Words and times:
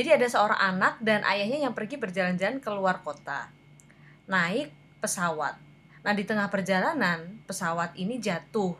Jadi 0.00 0.16
ada 0.16 0.32
seorang 0.32 0.56
anak 0.56 0.96
dan 1.04 1.20
ayahnya 1.28 1.68
yang 1.68 1.76
pergi 1.76 2.00
berjalan-jalan 2.00 2.56
ke 2.56 2.72
luar 2.72 3.04
kota. 3.04 3.52
Naik 4.24 4.72
pesawat. 5.04 5.60
Nah, 6.00 6.16
di 6.16 6.24
tengah 6.24 6.48
perjalanan, 6.48 7.36
pesawat 7.44 7.92
ini 8.00 8.16
jatuh. 8.16 8.72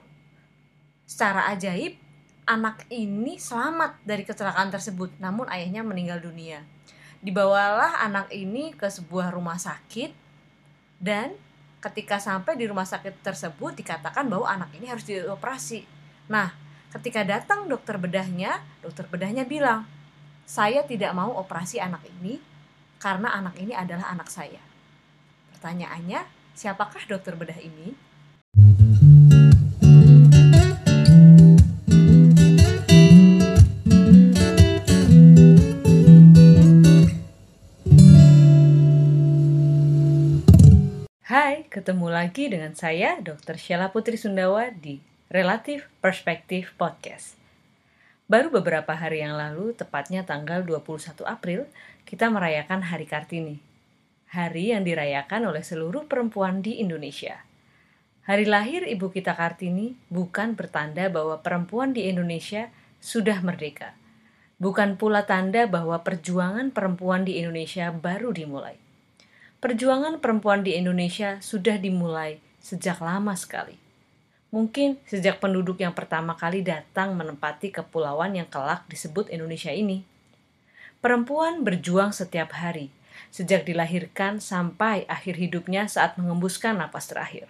Secara 1.05 1.53
ajaib, 1.53 2.01
anak 2.49 2.89
ini 2.89 3.37
selamat 3.37 4.01
dari 4.01 4.25
kecelakaan 4.25 4.73
tersebut, 4.73 5.13
namun 5.21 5.45
ayahnya 5.53 5.85
meninggal 5.85 6.25
dunia. 6.25 6.65
Dibawalah 7.21 8.01
anak 8.01 8.33
ini 8.33 8.73
ke 8.73 8.89
sebuah 8.89 9.29
rumah 9.29 9.61
sakit 9.61 10.17
dan 11.05 11.37
ketika 11.85 12.17
sampai 12.17 12.57
di 12.57 12.65
rumah 12.65 12.89
sakit 12.89 13.21
tersebut 13.21 13.77
dikatakan 13.77 14.25
bahwa 14.25 14.49
anak 14.49 14.73
ini 14.73 14.89
harus 14.89 15.05
dioperasi. 15.05 15.85
Nah, 16.33 16.57
ketika 16.97 17.29
datang 17.29 17.69
dokter 17.69 18.01
bedahnya, 18.01 18.65
dokter 18.81 19.05
bedahnya 19.05 19.45
bilang, 19.45 19.85
saya 20.51 20.83
tidak 20.83 21.15
mau 21.15 21.31
operasi 21.39 21.79
anak 21.79 22.03
ini 22.19 22.43
karena 22.99 23.31
anak 23.39 23.55
ini 23.63 23.71
adalah 23.71 24.11
anak 24.11 24.27
saya. 24.27 24.59
Pertanyaannya, 25.55 26.27
siapakah 26.59 27.07
dokter 27.07 27.39
bedah 27.39 27.55
ini? 27.63 27.95
Hai, 41.31 41.63
ketemu 41.71 42.11
lagi 42.11 42.51
dengan 42.51 42.75
saya, 42.75 43.23
Dr. 43.23 43.55
Sheila 43.55 43.95
Putri 43.95 44.19
Sundawa 44.19 44.75
di 44.75 44.99
Relatif 45.31 45.87
Perspektif 46.03 46.75
Podcast. 46.75 47.40
Baru 48.31 48.55
beberapa 48.55 48.95
hari 48.95 49.27
yang 49.27 49.35
lalu, 49.35 49.75
tepatnya 49.75 50.23
tanggal 50.23 50.63
21 50.63 51.27
April, 51.27 51.67
kita 52.07 52.31
merayakan 52.31 52.79
Hari 52.87 53.03
Kartini. 53.03 53.59
Hari 54.31 54.71
yang 54.71 54.87
dirayakan 54.87 55.51
oleh 55.51 55.67
seluruh 55.67 56.07
perempuan 56.07 56.63
di 56.63 56.79
Indonesia. 56.79 57.43
Hari 58.31 58.47
lahir 58.47 58.87
ibu 58.87 59.11
kita 59.11 59.35
Kartini 59.35 59.99
bukan 60.15 60.55
bertanda 60.55 61.11
bahwa 61.11 61.43
perempuan 61.43 61.91
di 61.91 62.07
Indonesia 62.07 62.71
sudah 63.03 63.43
merdeka. 63.43 63.99
Bukan 64.63 64.95
pula 64.95 65.27
tanda 65.27 65.67
bahwa 65.67 65.99
perjuangan 66.07 66.71
perempuan 66.71 67.27
di 67.27 67.43
Indonesia 67.43 67.91
baru 67.91 68.31
dimulai. 68.31 68.79
Perjuangan 69.59 70.23
perempuan 70.23 70.63
di 70.63 70.79
Indonesia 70.79 71.43
sudah 71.43 71.83
dimulai 71.83 72.39
sejak 72.63 73.03
lama 73.03 73.35
sekali 73.35 73.80
Mungkin 74.51 74.99
sejak 75.07 75.39
penduduk 75.39 75.79
yang 75.79 75.95
pertama 75.95 76.35
kali 76.35 76.67
datang 76.67 77.15
menempati 77.15 77.71
kepulauan 77.71 78.35
yang 78.35 78.51
kelak 78.51 78.83
disebut 78.91 79.31
Indonesia 79.31 79.71
ini. 79.71 80.03
Perempuan 80.99 81.63
berjuang 81.63 82.11
setiap 82.11 82.59
hari, 82.59 82.91
sejak 83.31 83.63
dilahirkan 83.63 84.43
sampai 84.43 85.07
akhir 85.07 85.39
hidupnya 85.39 85.87
saat 85.87 86.19
mengembuskan 86.19 86.83
napas 86.83 87.07
terakhir. 87.07 87.47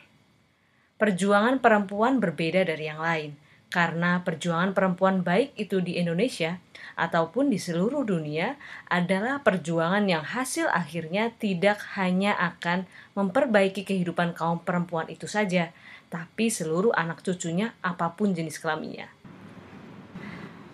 Perjuangan 1.00 1.64
perempuan 1.64 2.20
berbeda 2.20 2.68
dari 2.68 2.84
yang 2.84 3.00
lain, 3.00 3.32
karena 3.72 4.20
perjuangan 4.20 4.76
perempuan 4.76 5.24
baik 5.24 5.56
itu 5.56 5.80
di 5.80 5.96
Indonesia 5.96 6.60
ataupun 7.00 7.48
di 7.48 7.56
seluruh 7.56 8.04
dunia 8.04 8.60
adalah 8.92 9.40
perjuangan 9.40 10.04
yang 10.04 10.26
hasil 10.26 10.68
akhirnya 10.68 11.32
tidak 11.40 11.80
hanya 11.96 12.36
akan 12.36 12.84
memperbaiki 13.16 13.88
kehidupan 13.88 14.36
kaum 14.36 14.60
perempuan 14.60 15.08
itu 15.08 15.24
saja, 15.24 15.72
tapi 16.10 16.50
seluruh 16.50 16.90
anak 16.90 17.22
cucunya 17.22 17.72
apa 17.80 18.12
pun 18.18 18.34
jenis 18.34 18.58
kelaminnya. 18.58 19.08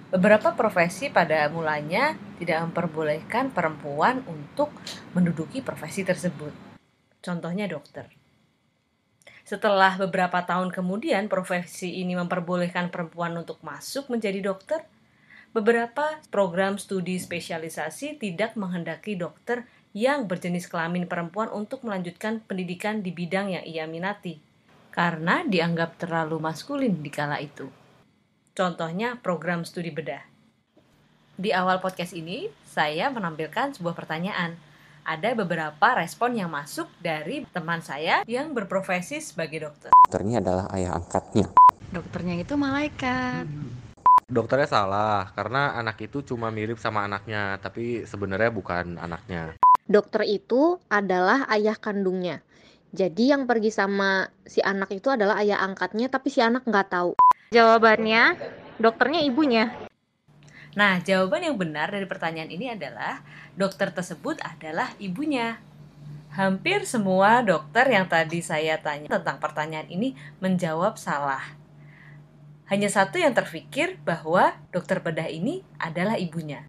Beberapa 0.09 0.57
profesi 0.57 1.13
pada 1.13 1.45
mulanya 1.53 2.17
tidak 2.41 2.65
memperbolehkan 2.73 3.53
perempuan 3.53 4.25
untuk 4.25 4.73
menduduki 5.13 5.61
profesi 5.61 6.09
tersebut. 6.09 6.51
Contohnya 7.21 7.69
dokter. 7.69 8.09
Setelah 9.45 10.01
beberapa 10.01 10.43
tahun 10.43 10.73
kemudian 10.73 11.29
profesi 11.29 12.01
ini 12.01 12.17
memperbolehkan 12.17 12.89
perempuan 12.89 13.37
untuk 13.37 13.61
masuk 13.61 14.09
menjadi 14.09 14.41
dokter, 14.41 14.89
beberapa 15.53 16.19
program 16.33 16.81
studi 16.81 17.21
spesialisasi 17.21 18.17
tidak 18.17 18.57
menghendaki 18.57 19.21
dokter 19.21 19.69
yang 19.93 20.25
berjenis 20.25 20.67
kelamin 20.67 21.05
perempuan 21.05 21.53
untuk 21.53 21.85
melanjutkan 21.85 22.41
pendidikan 22.47 23.05
di 23.05 23.13
bidang 23.13 23.53
yang 23.53 23.65
ia 23.69 23.85
minati 23.85 24.46
karena 24.97 25.45
dianggap 25.45 26.01
terlalu 26.01 26.41
maskulin 26.41 27.05
di 27.05 27.13
kala 27.13 27.37
itu. 27.45 27.69
Contohnya 28.57 29.21
program 29.21 29.69
studi 29.69 29.93
bedah. 29.93 30.25
Di 31.37 31.53
awal 31.53 31.85
podcast 31.85 32.17
ini, 32.17 32.49
saya 32.65 33.13
menampilkan 33.13 33.77
sebuah 33.77 33.93
pertanyaan. 33.93 34.57
Ada 35.05 35.37
beberapa 35.37 36.01
respon 36.01 36.41
yang 36.41 36.49
masuk 36.49 36.89
dari 36.99 37.45
teman 37.53 37.85
saya 37.85 38.25
yang 38.25 38.57
berprofesi 38.57 39.21
sebagai 39.21 39.69
dokter. 39.69 39.93
Dokternya 39.93 40.41
adalah 40.41 40.67
ayah 40.73 40.97
angkatnya. 40.97 41.53
Dokternya 41.93 42.35
itu 42.41 42.57
malaikat. 42.57 43.45
Dokternya 44.27 44.67
salah 44.67 45.29
karena 45.37 45.77
anak 45.77 46.01
itu 46.09 46.25
cuma 46.25 46.49
mirip 46.49 46.81
sama 46.81 47.05
anaknya, 47.05 47.61
tapi 47.61 48.09
sebenarnya 48.09 48.49
bukan 48.49 48.97
anaknya. 48.97 49.61
Dokter 49.87 50.25
itu 50.25 50.81
adalah 50.89 51.45
ayah 51.53 51.77
kandungnya. 51.77 52.41
Jadi 52.95 53.35
yang 53.35 53.51
pergi 53.51 53.75
sama 53.75 54.31
si 54.47 54.63
anak 54.63 54.95
itu 54.95 55.11
adalah 55.11 55.43
ayah 55.43 55.63
angkatnya 55.63 56.07
tapi 56.07 56.31
si 56.31 56.39
anak 56.39 56.63
nggak 56.67 56.89
tahu. 56.91 57.13
Jawabannya 57.51 58.39
dokternya 58.79 59.21
ibunya. 59.27 59.73
Nah, 60.77 61.01
jawaban 61.01 61.41
yang 61.41 61.57
benar 61.57 61.89
dari 61.89 62.05
pertanyaan 62.05 62.53
ini 62.53 62.69
adalah 62.69 63.25
dokter 63.57 63.89
tersebut 63.89 64.45
adalah 64.45 64.93
ibunya. 65.01 65.57
Hampir 66.37 66.85
semua 66.85 67.41
dokter 67.41 67.89
yang 67.89 68.05
tadi 68.13 68.45
saya 68.45 68.77
tanya 68.77 69.09
tentang 69.09 69.41
pertanyaan 69.41 69.89
ini 69.89 70.13
menjawab 70.45 71.01
salah. 71.01 71.41
Hanya 72.69 72.93
satu 72.93 73.17
yang 73.17 73.33
terfikir 73.33 73.97
bahwa 74.05 74.53
dokter 74.69 75.01
bedah 75.01 75.33
ini 75.33 75.65
adalah 75.81 76.21
ibunya. 76.21 76.69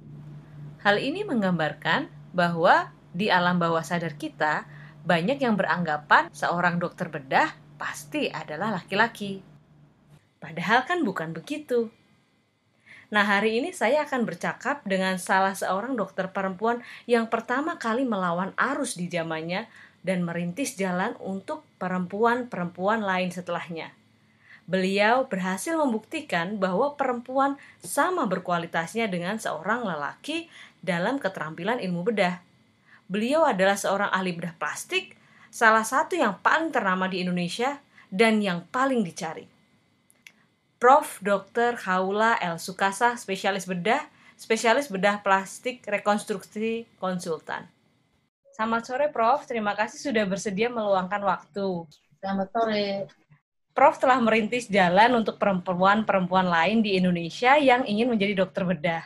Hal 0.88 1.04
ini 1.04 1.28
menggambarkan 1.28 2.08
bahwa 2.32 2.96
di 3.12 3.28
alam 3.28 3.60
bawah 3.60 3.84
sadar 3.84 4.16
kita 4.16 4.70
banyak 5.08 5.40
yang 5.40 5.56
beranggapan 5.56 6.28
seorang 6.36 6.84
dokter 6.84 7.08
bedah 7.08 7.56
pasti 7.80 8.28
adalah 8.28 8.76
laki-laki. 8.76 9.40
Padahal 10.44 10.84
kan 10.84 11.08
bukan 11.08 11.32
begitu. 11.32 11.88
Nah, 13.08 13.24
hari 13.24 13.64
ini 13.64 13.72
saya 13.72 14.04
akan 14.04 14.28
bercakap 14.28 14.84
dengan 14.84 15.16
salah 15.16 15.56
seorang 15.56 15.96
dokter 15.96 16.28
perempuan 16.28 16.84
yang 17.08 17.32
pertama 17.32 17.80
kali 17.80 18.04
melawan 18.04 18.52
arus 18.60 19.00
di 19.00 19.08
zamannya 19.08 19.72
dan 20.04 20.28
merintis 20.28 20.76
jalan 20.76 21.16
untuk 21.24 21.64
perempuan-perempuan 21.80 23.00
lain 23.00 23.32
setelahnya. 23.32 23.96
Beliau 24.68 25.32
berhasil 25.32 25.80
membuktikan 25.80 26.60
bahwa 26.60 27.00
perempuan 27.00 27.56
sama 27.80 28.28
berkualitasnya 28.28 29.08
dengan 29.08 29.40
seorang 29.40 29.88
lelaki 29.88 30.52
dalam 30.84 31.16
keterampilan 31.16 31.80
ilmu 31.80 32.04
bedah. 32.04 32.47
Beliau 33.08 33.48
adalah 33.48 33.80
seorang 33.80 34.12
ahli 34.12 34.36
bedah 34.36 34.52
plastik, 34.60 35.16
salah 35.48 35.88
satu 35.88 36.20
yang 36.20 36.44
paling 36.44 36.76
ternama 36.76 37.08
di 37.08 37.24
Indonesia 37.24 37.80
dan 38.12 38.44
yang 38.44 38.68
paling 38.68 39.00
dicari. 39.00 39.48
Prof. 40.78 41.24
Dr. 41.24 41.80
Haula 41.88 42.38
El 42.38 42.60
Sukasa, 42.60 43.16
spesialis 43.16 43.66
bedah, 43.66 44.04
spesialis 44.36 44.92
bedah 44.92 45.24
plastik 45.24 45.82
rekonstruksi 45.88 46.86
konsultan. 47.00 47.66
Selamat 48.54 48.84
sore, 48.86 49.08
Prof. 49.10 49.48
Terima 49.48 49.74
kasih 49.74 49.98
sudah 50.12 50.28
bersedia 50.28 50.68
meluangkan 50.68 51.24
waktu. 51.24 51.88
Selamat 52.20 52.48
sore. 52.54 53.08
Prof 53.72 53.96
telah 54.02 54.20
merintis 54.20 54.68
jalan 54.68 55.22
untuk 55.22 55.38
perempuan-perempuan 55.40 56.50
lain 56.50 56.82
di 56.84 56.98
Indonesia 56.98 57.56
yang 57.56 57.86
ingin 57.86 58.10
menjadi 58.10 58.44
dokter 58.44 58.66
bedah 58.66 59.06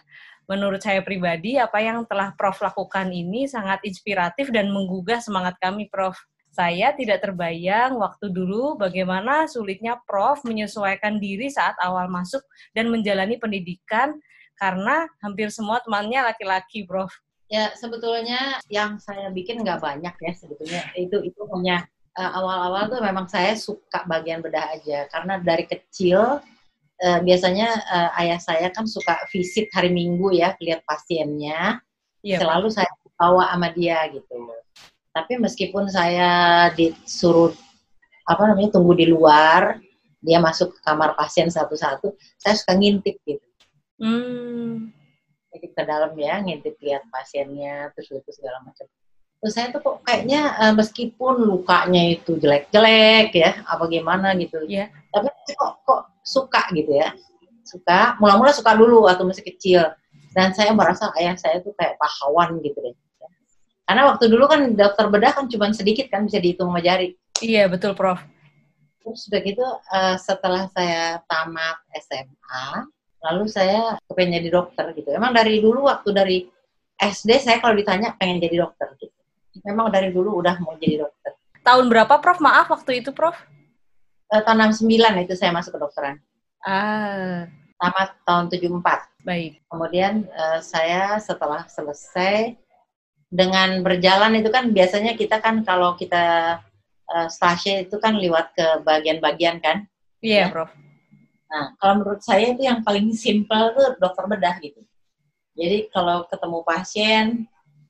menurut 0.50 0.82
saya 0.82 1.04
pribadi 1.06 1.58
apa 1.60 1.82
yang 1.82 2.06
telah 2.10 2.34
Prof 2.34 2.62
lakukan 2.62 3.10
ini 3.14 3.46
sangat 3.46 3.82
inspiratif 3.86 4.50
dan 4.50 4.70
menggugah 4.74 5.22
semangat 5.22 5.58
kami 5.62 5.88
Prof. 5.92 6.18
Saya 6.52 6.92
tidak 6.92 7.24
terbayang 7.24 7.96
waktu 7.96 8.28
dulu 8.28 8.76
bagaimana 8.76 9.48
sulitnya 9.48 9.96
Prof 10.04 10.44
menyesuaikan 10.44 11.22
diri 11.22 11.48
saat 11.48 11.80
awal 11.80 12.12
masuk 12.12 12.44
dan 12.76 12.92
menjalani 12.92 13.40
pendidikan 13.40 14.20
karena 14.60 15.08
hampir 15.24 15.48
semua 15.50 15.80
temannya 15.82 16.22
laki-laki 16.28 16.84
Prof. 16.84 17.12
Ya 17.52 17.72
sebetulnya 17.76 18.60
yang 18.72 19.00
saya 19.00 19.28
bikin 19.32 19.64
nggak 19.64 19.80
banyak 19.84 20.16
ya 20.16 20.32
sebetulnya 20.36 20.88
itu 20.96 21.20
itu 21.24 21.42
hanya 21.52 21.84
uh, 22.16 22.32
awal-awal 22.40 22.88
tuh 22.92 23.02
memang 23.04 23.28
saya 23.28 23.56
suka 23.56 24.04
bagian 24.08 24.44
bedah 24.44 24.72
aja 24.76 25.08
karena 25.12 25.40
dari 25.40 25.68
kecil 25.68 26.40
uh, 27.02 27.20
biasanya 27.26 27.70
uh, 27.90 28.10
ayah 28.22 28.40
saya 28.40 28.68
kan 28.70 28.86
suka 28.86 29.18
visit 29.34 29.68
hari 29.74 29.90
Minggu 29.90 30.32
ya 30.34 30.54
lihat 30.62 30.86
pasiennya. 30.86 31.82
Iya, 32.22 32.38
Selalu 32.38 32.68
saya 32.70 32.90
bawa 33.18 33.50
sama 33.54 33.74
dia 33.74 34.02
gitu. 34.14 34.50
Tapi 35.12 35.42
meskipun 35.42 35.90
saya 35.90 36.70
disuruh 36.74 37.52
apa 38.26 38.42
namanya 38.48 38.78
tunggu 38.78 38.94
di 38.96 39.10
luar, 39.10 39.82
dia 40.22 40.38
masuk 40.38 40.78
ke 40.78 40.80
kamar 40.86 41.18
pasien 41.18 41.50
satu-satu, 41.50 42.14
saya 42.38 42.54
suka 42.56 42.78
ngintip 42.78 43.18
gitu. 43.26 43.46
Hmm. 44.02 44.94
ngintip 45.52 45.72
ke 45.76 45.84
dalam 45.84 46.16
ya, 46.16 46.40
ngintip 46.40 46.80
lihat 46.80 47.04
pasiennya, 47.12 47.92
terus 47.92 48.08
itu 48.14 48.32
segala 48.32 48.64
macam. 48.64 48.88
Terus 49.42 49.54
saya 49.58 49.74
tuh 49.74 49.82
kok 49.82 50.06
kayaknya 50.06 50.54
eh, 50.62 50.74
meskipun 50.78 51.50
lukanya 51.50 52.14
itu 52.14 52.38
jelek-jelek 52.38 53.34
ya, 53.34 53.66
apa 53.66 53.90
gimana 53.90 54.38
gitu. 54.38 54.62
Iya. 54.70 54.94
Tapi 55.10 55.34
kok 55.58 55.82
kok 55.82 56.02
suka 56.22 56.70
gitu 56.78 56.94
ya. 56.94 57.10
Suka, 57.66 58.22
mula-mula 58.22 58.54
suka 58.54 58.78
dulu 58.78 59.10
waktu 59.10 59.26
masih 59.26 59.42
kecil. 59.42 59.82
Dan 60.32 60.54
saya 60.54 60.72
merasa 60.78 61.10
ayah 61.18 61.34
saya 61.36 61.58
tuh 61.60 61.74
kayak 61.74 61.98
pahlawan 61.98 62.62
gitu 62.62 62.78
deh. 62.86 62.96
Karena 63.90 64.08
waktu 64.08 64.30
dulu 64.32 64.46
kan 64.48 64.62
dokter 64.78 65.06
bedah 65.10 65.34
kan 65.36 65.50
cuma 65.52 65.68
sedikit 65.74 66.08
kan 66.08 66.24
bisa 66.24 66.38
dihitung 66.38 66.70
sama 66.70 66.80
jari. 66.80 67.18
Iya, 67.42 67.66
betul, 67.68 67.98
Prof. 67.98 68.22
Terus 69.02 69.26
udah 69.28 69.42
gitu 69.42 69.66
eh, 69.68 70.16
setelah 70.22 70.70
saya 70.70 71.18
tamat 71.26 71.82
SMA, 71.98 72.68
lalu 73.26 73.50
saya 73.50 73.98
kepengen 74.06 74.38
jadi 74.38 74.50
dokter 74.54 74.86
gitu. 74.94 75.10
Emang 75.12 75.34
dari 75.34 75.58
dulu 75.58 75.90
waktu 75.90 76.10
dari 76.14 76.38
SD 77.02 77.42
saya 77.42 77.58
kalau 77.58 77.74
ditanya 77.74 78.14
pengen 78.22 78.38
jadi 78.38 78.62
dokter 78.62 78.94
gitu. 79.02 79.21
Memang 79.68 79.92
dari 79.92 80.16
dulu 80.16 80.40
udah 80.40 80.56
mau 80.64 80.80
jadi 80.80 81.04
dokter. 81.04 81.36
Tahun 81.62 81.86
berapa, 81.92 82.18
Prof? 82.24 82.40
Maaf, 82.40 82.72
waktu 82.72 83.04
itu, 83.04 83.12
Prof. 83.12 83.36
Eh, 84.32 84.42
tahun 84.48 84.72
69 84.72 85.28
itu 85.28 85.36
saya 85.36 85.52
masuk 85.52 85.76
ke 85.76 85.80
dokteran. 85.84 86.16
Ah, 86.64 87.52
Tamat 87.76 88.16
tahun 88.24 88.46
74. 88.48 89.12
baik. 89.28 89.60
Kemudian 89.68 90.24
eh, 90.30 90.60
saya 90.64 91.20
setelah 91.20 91.68
selesai 91.68 92.56
dengan 93.28 93.84
berjalan 93.84 94.40
itu 94.40 94.48
kan 94.50 94.72
biasanya 94.72 95.20
kita 95.20 95.44
kan 95.44 95.68
kalau 95.68 96.00
kita 96.00 96.58
eh, 97.12 97.28
stase 97.28 97.86
itu 97.92 98.00
kan 98.00 98.16
lewat 98.16 98.56
ke 98.56 98.68
bagian-bagian 98.88 99.60
kan. 99.60 99.84
Iya, 100.24 100.48
Ya. 100.48 100.54
Prof. 100.54 100.72
Nah, 101.52 101.76
kalau 101.76 101.94
menurut 102.00 102.24
saya 102.24 102.56
itu 102.56 102.64
yang 102.64 102.80
paling 102.80 103.12
simpel 103.12 103.76
tuh 103.76 104.00
dokter 104.00 104.24
bedah 104.24 104.56
gitu. 104.64 104.80
Jadi 105.60 105.92
kalau 105.92 106.24
ketemu 106.32 106.60
pasien 106.64 107.26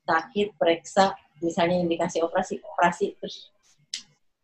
sakit 0.10 0.58
periksa 0.58 1.13
misalnya 1.42 1.82
indikasi 1.82 2.22
operasi 2.22 2.62
operasi 2.62 3.18
terus 3.18 3.52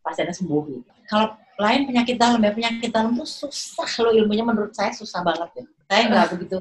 pasiennya 0.02 0.34
sembuh 0.34 0.62
gitu. 0.68 0.90
Kalau 1.08 1.38
lain 1.58 1.90
penyakit 1.90 2.16
dalam 2.18 2.38
ya 2.42 2.52
penyakit 2.54 2.90
dalam 2.90 3.18
tuh 3.18 3.26
susah 3.26 3.90
loh 4.04 4.12
ilmunya 4.14 4.44
menurut 4.46 4.74
saya 4.74 4.94
susah 4.94 5.22
banget 5.22 5.62
ya. 5.62 5.64
Saya 5.88 6.02
nggak 6.10 6.26
begitu 6.36 6.56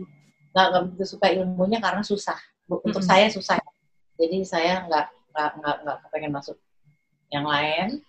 nggak 0.54 0.84
begitu 0.89 1.06
suka 1.18 1.28
ilmunya 1.34 1.78
karena 1.81 2.01
susah. 2.01 2.38
Untuk 2.68 3.01
Mm-mm. 3.01 3.10
saya 3.10 3.28
susah. 3.30 3.57
Jadi 4.18 4.42
saya 4.44 4.86
nggak 4.89 5.06
nggak 5.34 5.51
nggak 5.62 5.75
nggak 5.86 5.98
kepengen 6.07 6.34
masuk 6.34 6.57
yang 7.30 7.45
lain. 7.45 8.01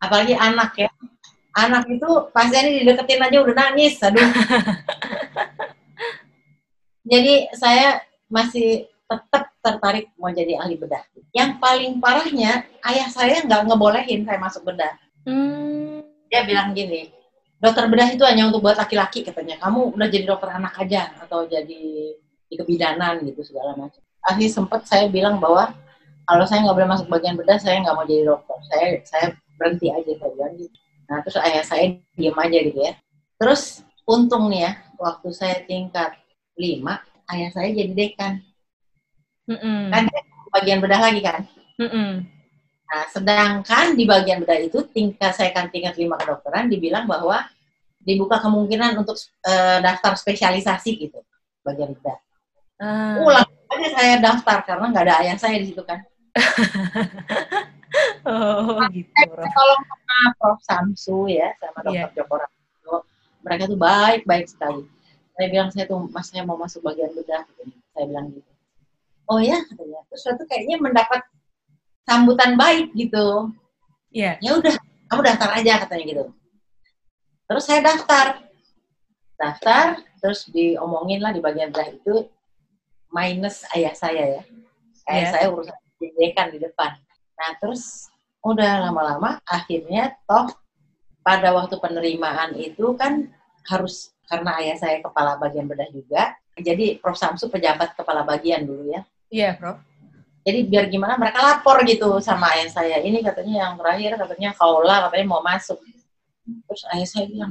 Apalagi 0.00 0.34
anak 0.36 0.72
ya. 0.76 0.90
Anak 1.54 1.86
itu 1.86 2.10
pasiennya 2.34 2.82
dideketin 2.82 3.22
aja 3.22 3.38
udah 3.38 3.54
nangis. 3.54 3.94
Aduh. 4.02 4.26
Jadi 7.12 7.52
saya 7.54 8.00
masih 8.32 8.88
tetap 9.20 9.44
tertarik 9.62 10.12
mau 10.18 10.28
jadi 10.28 10.58
ahli 10.60 10.76
bedah. 10.76 11.02
Yang 11.32 11.50
paling 11.62 11.92
parahnya, 12.02 12.66
ayah 12.84 13.08
saya 13.08 13.42
nggak 13.46 13.70
ngebolehin 13.70 14.26
saya 14.26 14.38
masuk 14.38 14.66
bedah. 14.66 14.94
Hmm. 15.24 16.04
Dia 16.28 16.44
bilang 16.44 16.74
gini, 16.74 17.08
dokter 17.62 17.88
bedah 17.88 18.12
itu 18.12 18.22
hanya 18.26 18.50
untuk 18.50 18.60
buat 18.60 18.76
laki-laki 18.76 19.24
katanya. 19.24 19.56
Kamu 19.62 19.96
udah 19.96 20.08
jadi 20.10 20.24
dokter 20.28 20.52
anak 20.52 20.76
aja 20.76 21.14
atau 21.22 21.48
jadi 21.48 21.82
di 22.44 22.54
kebidanan 22.54 23.24
gitu 23.24 23.40
segala 23.40 23.72
macam. 23.78 24.02
Akhirnya 24.24 24.50
sempat 24.52 24.84
saya 24.84 25.08
bilang 25.08 25.40
bahwa 25.40 25.72
kalau 26.24 26.44
saya 26.48 26.64
nggak 26.64 26.76
boleh 26.76 26.90
masuk 26.90 27.06
bagian 27.08 27.36
bedah, 27.36 27.56
saya 27.60 27.80
nggak 27.80 27.94
mau 27.96 28.04
jadi 28.04 28.22
dokter. 28.28 28.58
Saya 28.68 28.86
saya 29.04 29.26
berhenti 29.56 29.88
aja 29.92 30.12
saya 30.16 30.30
bilang 30.36 30.52
gitu. 30.60 30.76
Nah 31.08 31.18
terus 31.24 31.36
ayah 31.40 31.64
saya 31.64 31.84
diem 32.16 32.36
aja 32.36 32.58
gitu 32.64 32.78
ya. 32.80 32.92
Terus 33.40 33.84
untung 34.04 34.48
nih 34.52 34.68
ya, 34.68 34.72
waktu 35.00 35.28
saya 35.32 35.56
tingkat 35.64 36.16
lima, 36.56 37.00
ayah 37.32 37.50
saya 37.52 37.68
jadi 37.72 37.92
dekan. 37.92 38.40
Mm-mm. 39.50 39.92
Kan 39.92 40.04
bagian 40.54 40.78
bedah 40.80 41.00
lagi 41.00 41.20
kan. 41.20 41.44
Mm-mm. 41.80 42.24
Nah, 42.84 43.04
sedangkan 43.10 43.98
di 43.98 44.04
bagian 44.06 44.38
bedah 44.44 44.60
itu 44.60 44.84
tingkat 44.92 45.34
saya 45.34 45.50
kan 45.50 45.68
tingkat 45.72 45.98
lima 45.98 46.14
kedokteran 46.20 46.70
dibilang 46.70 47.08
bahwa 47.10 47.42
dibuka 48.04 48.38
kemungkinan 48.38 49.00
untuk 49.00 49.16
eh, 49.44 49.78
daftar 49.80 50.14
spesialisasi 50.14 50.90
gitu 51.00 51.18
bagian 51.64 51.96
bedah. 51.96 52.18
Ah. 52.78 53.16
Ulang 53.22 53.48
aja 53.48 53.88
saya 53.96 54.14
daftar 54.20 54.62
karena 54.62 54.86
nggak 54.92 55.04
ada 55.08 55.14
ayah 55.24 55.36
saya 55.40 55.56
di 55.58 55.72
situ 55.72 55.82
kan. 55.82 56.04
Oh, 58.26 58.80
gitu, 58.90 59.06
Prof. 59.30 59.46
Tolong 59.46 59.82
sama 59.86 60.18
Prof 60.40 60.58
Samsu 60.66 61.30
ya 61.30 61.54
sama 61.62 61.78
Iya. 61.92 62.08
Dokter 62.10 62.24
Joko 62.24 62.34
Ranto. 62.42 62.96
Mereka 63.44 63.62
tuh 63.70 63.78
baik 63.78 64.22
baik 64.26 64.46
sekali. 64.50 64.82
Saya 65.34 65.46
bilang 65.50 65.68
saya 65.70 65.84
tuh 65.86 65.98
mas 66.10 66.26
saya 66.30 66.42
mau 66.42 66.58
masuk 66.58 66.82
bagian 66.82 67.12
bedah. 67.14 67.44
katanya. 67.46 67.76
Saya 67.94 68.04
bilang 68.10 68.26
gitu. 68.34 68.50
Oh 69.30 69.40
ya 69.40 69.58
katanya. 69.64 70.00
Terus 70.12 70.22
tuh 70.24 70.46
kayaknya 70.46 70.76
mendapat 70.80 71.20
sambutan 72.04 72.56
baik 72.60 72.92
gitu. 72.92 73.52
Iya. 74.14 74.38
ya 74.38 74.50
udah 74.54 74.74
kamu 75.10 75.20
daftar 75.26 75.50
aja 75.58 75.72
katanya 75.82 76.04
gitu 76.06 76.24
terus 77.50 77.64
saya 77.66 77.82
daftar 77.82 78.46
daftar 79.34 79.98
terus 80.22 80.46
diomongin 80.54 81.18
lah 81.18 81.34
di 81.34 81.42
bagian 81.42 81.74
belah 81.74 81.90
itu 81.90 82.30
minus 83.10 83.66
ayah 83.74 83.90
saya 83.90 84.38
ya 84.38 84.42
ayah 85.10 85.18
Iya. 85.18 85.30
saya 85.34 85.46
urusan 85.50 85.74
pendidikan 85.98 86.46
di 86.54 86.62
depan 86.62 86.94
nah 87.34 87.50
terus 87.58 88.06
udah 88.46 88.86
lama-lama 88.86 89.42
akhirnya 89.50 90.14
toh 90.30 90.46
pada 91.26 91.50
waktu 91.50 91.74
penerimaan 91.82 92.54
itu 92.54 92.94
kan 92.94 93.26
harus 93.66 94.14
karena 94.30 94.62
ayah 94.62 94.78
saya 94.78 95.02
kepala 95.02 95.42
bagian 95.42 95.66
bedah 95.66 95.90
juga 95.90 96.38
jadi 96.54 97.02
Prof 97.02 97.18
Samsu 97.18 97.50
pejabat 97.50 97.98
kepala 97.98 98.22
bagian 98.22 98.62
dulu 98.62 98.94
ya 98.94 99.02
Iya, 99.34 99.58
Prof. 99.58 99.82
jadi 100.46 100.60
biar 100.68 100.84
gimana 100.92 101.18
mereka 101.18 101.42
lapor 101.42 101.82
gitu 101.82 102.22
sama 102.22 102.54
ayah 102.54 102.70
saya. 102.70 102.96
Ini 103.02 103.18
katanya 103.24 103.66
yang 103.66 103.72
terakhir 103.74 104.14
katanya 104.14 104.54
kaula 104.54 105.08
katanya 105.08 105.26
mau 105.26 105.42
masuk. 105.42 105.80
Terus 106.44 106.82
ayah 106.94 107.08
saya 107.08 107.26
bilang 107.26 107.50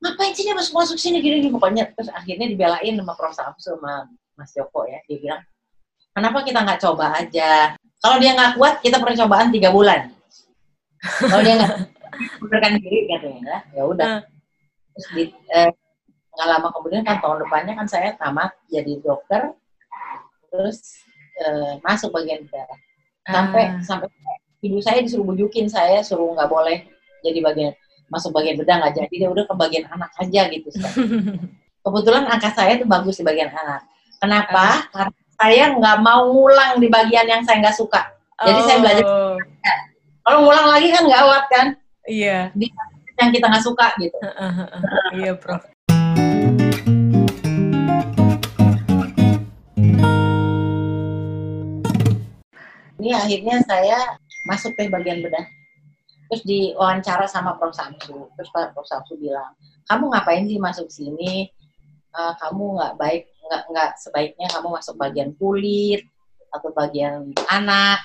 ngapain 0.00 0.32
sih 0.36 0.44
dia 0.44 0.52
masuk 0.52 0.76
masuk 0.76 0.98
sini 1.00 1.24
gini 1.24 1.40
gini? 1.40 1.54
Pokoknya 1.54 1.88
terus 1.96 2.12
akhirnya 2.12 2.50
dibelain 2.52 2.92
sama 2.92 3.14
Prof. 3.16 3.32
Samsu 3.32 3.78
sama 3.80 4.12
Mas 4.36 4.52
Joko 4.52 4.84
ya. 4.84 5.00
Dia 5.08 5.16
bilang 5.22 5.40
kenapa 6.12 6.38
kita 6.44 6.58
nggak 6.68 6.80
coba 6.84 7.06
aja? 7.16 7.50
Kalau 7.78 8.16
dia 8.20 8.30
nggak 8.36 8.52
kuat 8.60 8.74
kita 8.84 8.96
percobaan 9.00 9.48
tiga 9.48 9.72
bulan. 9.72 10.12
Kalau 11.00 11.40
dia 11.40 11.54
nggak 11.64 11.74
mundurkan 12.44 12.72
diri 12.76 13.08
katanya 13.08 13.64
ya 13.72 13.82
udah. 13.88 14.14
Terus 14.92 15.06
di, 15.16 15.24
eh, 15.54 15.70
nggak 16.36 16.48
lama 16.50 16.68
kemudian 16.76 17.06
kan 17.06 17.22
tahun 17.22 17.46
depannya 17.46 17.72
kan 17.78 17.86
saya 17.88 18.18
tamat 18.18 18.52
jadi 18.68 19.00
dokter 19.00 19.54
terus 20.50 20.78
eh, 21.36 21.78
masuk 21.80 22.10
bagian 22.10 22.42
darah 22.50 22.78
sampai 23.24 23.62
Ah. 23.70 23.80
sampai 23.80 24.08
ibu 24.60 24.82
saya 24.82 25.00
disuruh 25.00 25.24
bujukin 25.24 25.66
saya 25.66 26.02
suruh 26.02 26.34
nggak 26.34 26.50
boleh 26.50 26.84
jadi 27.22 27.38
bagian 27.40 27.72
masuk 28.10 28.34
bagian 28.34 28.58
bedah 28.58 28.76
nggak 28.76 28.94
jadi 28.98 29.14
dia 29.16 29.28
udah 29.30 29.44
ke 29.46 29.54
bagian 29.54 29.84
anak 29.88 30.10
aja 30.18 30.50
gitu 30.50 30.68
kebetulan 31.80 32.26
angka 32.26 32.50
saya 32.52 32.76
tuh 32.76 32.84
bagus 32.84 33.16
di 33.16 33.24
bagian 33.24 33.48
anak. 33.50 33.88
Kenapa? 34.20 34.84
Karena 34.92 35.16
saya 35.32 35.64
nggak 35.72 35.96
mau 36.04 36.28
ngulang 36.28 36.76
di 36.76 36.92
bagian 36.92 37.24
yang 37.24 37.40
saya 37.40 37.56
nggak 37.64 37.72
suka. 37.72 38.04
Jadi 38.36 38.60
saya 38.68 38.76
belajar- 38.84 39.08
Oh, 39.08 39.36
kalau 40.20 40.38
ngulang 40.44 40.68
lagi 40.68 40.92
kan 40.92 41.08
nggak 41.08 41.22
awat 41.24 41.44
kan? 41.48 41.66
Iya. 42.04 42.52
yang 43.16 43.30
kita 43.32 43.48
nggak 43.48 43.64
suka 43.64 43.86
gitu. 43.96 44.16
Iya, 45.12 45.32
Prof. 45.36 45.64
ini 53.00 53.16
akhirnya 53.16 53.56
saya 53.64 53.98
masuk 54.44 54.76
ke 54.76 54.92
bagian 54.92 55.24
bedah. 55.24 55.48
Terus 56.30 56.46
diwawancara 56.46 57.26
sama 57.26 57.58
Prof. 57.58 57.74
Samsu. 57.74 58.28
Terus 58.36 58.48
Pak 58.52 58.76
Prof. 58.76 58.86
Samsu 58.86 59.16
bilang 59.18 59.56
kamu 59.90 60.04
ngapain 60.14 60.46
sih 60.46 60.60
masuk 60.62 60.86
sini? 60.86 61.50
Eh, 62.10 62.34
kamu 62.38 62.78
nggak 62.78 62.94
baik 62.94 63.24
nggak 63.50 63.62
nggak 63.74 63.90
sebaiknya 63.98 64.46
kamu 64.46 64.68
masuk 64.78 64.94
bagian 64.94 65.30
kulit 65.34 66.06
atau 66.54 66.70
bagian 66.70 67.34
anak. 67.50 67.98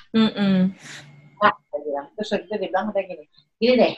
Pak, 1.37 1.53
saya 1.69 1.81
bilang. 1.85 2.07
Terus 2.17 2.29
waktu 2.33 2.45
itu 2.45 2.49
dia 2.49 2.59
bilang 2.69 2.89
kayak 2.89 3.07
gini, 3.09 3.25
gini 3.61 3.73
deh, 3.77 3.93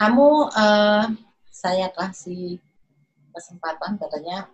kamu 0.00 0.28
eh, 0.52 1.04
saya 1.52 1.88
kasih 1.92 2.60
kesempatan 3.32 4.00
katanya 4.00 4.48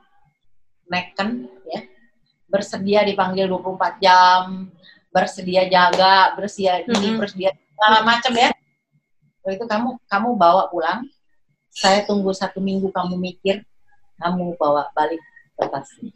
neken 0.91 1.47
ya, 1.71 1.83
bersedia 2.51 3.07
dipanggil 3.07 3.47
24 3.47 4.03
jam, 4.03 4.71
bersedia 5.13 5.69
jaga, 5.69 6.33
bersedia 6.35 6.83
ini, 6.83 7.13
Mhm. 7.13 7.21
bersedia 7.21 7.51
segala 7.53 8.01
macam 8.03 8.33
ya. 8.33 8.51
Waktu 9.43 9.57
itu 9.57 9.67
kamu 9.67 9.89
kamu 10.07 10.29
bawa 10.35 10.67
pulang, 10.67 11.05
saya 11.69 12.03
tunggu 12.03 12.33
satu 12.33 12.59
minggu 12.59 12.89
kamu 12.89 13.15
mikir, 13.15 13.61
kamu 14.17 14.57
bawa 14.57 14.89
balik 14.93 15.21
ke 15.55 15.67
tasnya. 15.67 16.11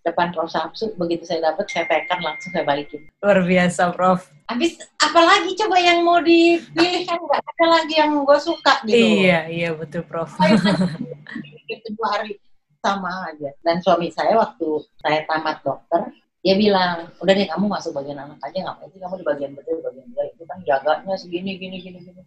Depan 0.00 0.32
Prof 0.32 0.48
Samsu, 0.48 0.96
begitu 0.96 1.28
saya 1.28 1.52
dapat, 1.52 1.68
saya 1.68 1.84
tekan 1.84 2.24
langsung 2.24 2.48
saya 2.50 2.64
balikin. 2.64 3.04
Luar 3.20 3.44
biasa, 3.44 3.92
Prof. 3.92 4.32
Habis 4.48 4.80
apalagi 4.96 5.52
coba 5.54 5.76
yang 5.76 6.00
mau 6.00 6.18
dipilih 6.18 7.04
kan 7.04 7.20
nggak 7.20 7.36
ada 7.38 7.64
lagi 7.68 7.94
yang 7.94 8.16
gue 8.16 8.38
suka 8.40 8.80
gitu. 8.82 8.96
Iya, 8.96 9.38
iya 9.46 9.70
betul, 9.76 10.02
Prof. 10.02 10.32
Saya 10.34 10.56
mikir 11.44 11.78
tujuh 11.86 12.06
hari. 12.06 12.34
sama 12.80 13.28
aja. 13.28 13.52
Dan 13.60 13.76
suami 13.84 14.08
saya 14.08 14.40
waktu 14.40 14.64
saya 14.96 15.20
tamat 15.28 15.60
dokter, 15.60 16.00
dia 16.40 16.54
bilang, 16.56 17.12
udah 17.20 17.32
deh 17.36 17.48
kamu 17.48 17.68
masuk 17.68 17.92
bagian 17.92 18.16
anak 18.16 18.40
aja, 18.40 18.58
ngapain 18.64 18.88
sih 18.88 19.00
kamu 19.00 19.14
di 19.20 19.26
bagian 19.28 19.50
di 19.52 19.60
bagian 19.60 20.06
bedah 20.08 20.26
itu 20.32 20.42
kan 20.48 20.58
jaganya 20.64 21.14
segini, 21.20 21.60
gini, 21.60 21.76
gini, 21.84 21.98
gini. 22.00 22.22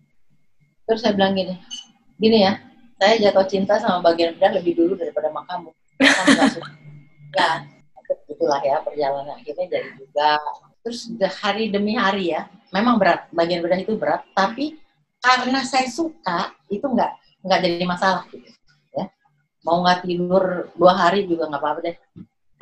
Terus 0.85 1.01
saya 1.01 1.17
bilang 1.17 1.33
gini, 1.33 1.57
gini 2.21 2.45
ya, 2.45 2.61
saya 3.01 3.17
jatuh 3.17 3.45
cinta 3.49 3.81
sama 3.81 4.05
bagian 4.05 4.37
bedah 4.37 4.61
lebih 4.61 4.77
dulu 4.77 4.93
daripada 4.93 5.33
sama 5.33 5.41
kamu. 5.49 5.69
Nggak. 7.33 7.57
Ya, 8.03 8.29
itulah 8.29 8.61
ya 8.61 8.77
perjalanan 8.85 9.41
akhirnya 9.41 9.65
jadi 9.73 9.89
juga. 9.97 10.37
Terus 10.85 11.09
hari 11.41 11.73
demi 11.73 11.97
hari 11.97 12.29
ya, 12.29 12.45
memang 12.69 13.01
berat, 13.01 13.25
bagian 13.33 13.65
bedah 13.65 13.81
itu 13.81 13.97
berat, 13.97 14.21
tapi 14.37 14.77
karena 15.17 15.65
saya 15.65 15.89
suka, 15.89 16.53
itu 16.69 16.85
nggak 16.85 17.09
nggak 17.41 17.59
jadi 17.65 17.85
masalah 17.89 18.29
gitu 18.29 18.45
ya. 18.93 19.09
Mau 19.65 19.81
nggak 19.81 20.05
tidur 20.05 20.69
dua 20.77 20.93
hari 20.93 21.25
juga 21.25 21.49
nggak 21.49 21.57
apa-apa 21.57 21.79
deh 21.81 21.97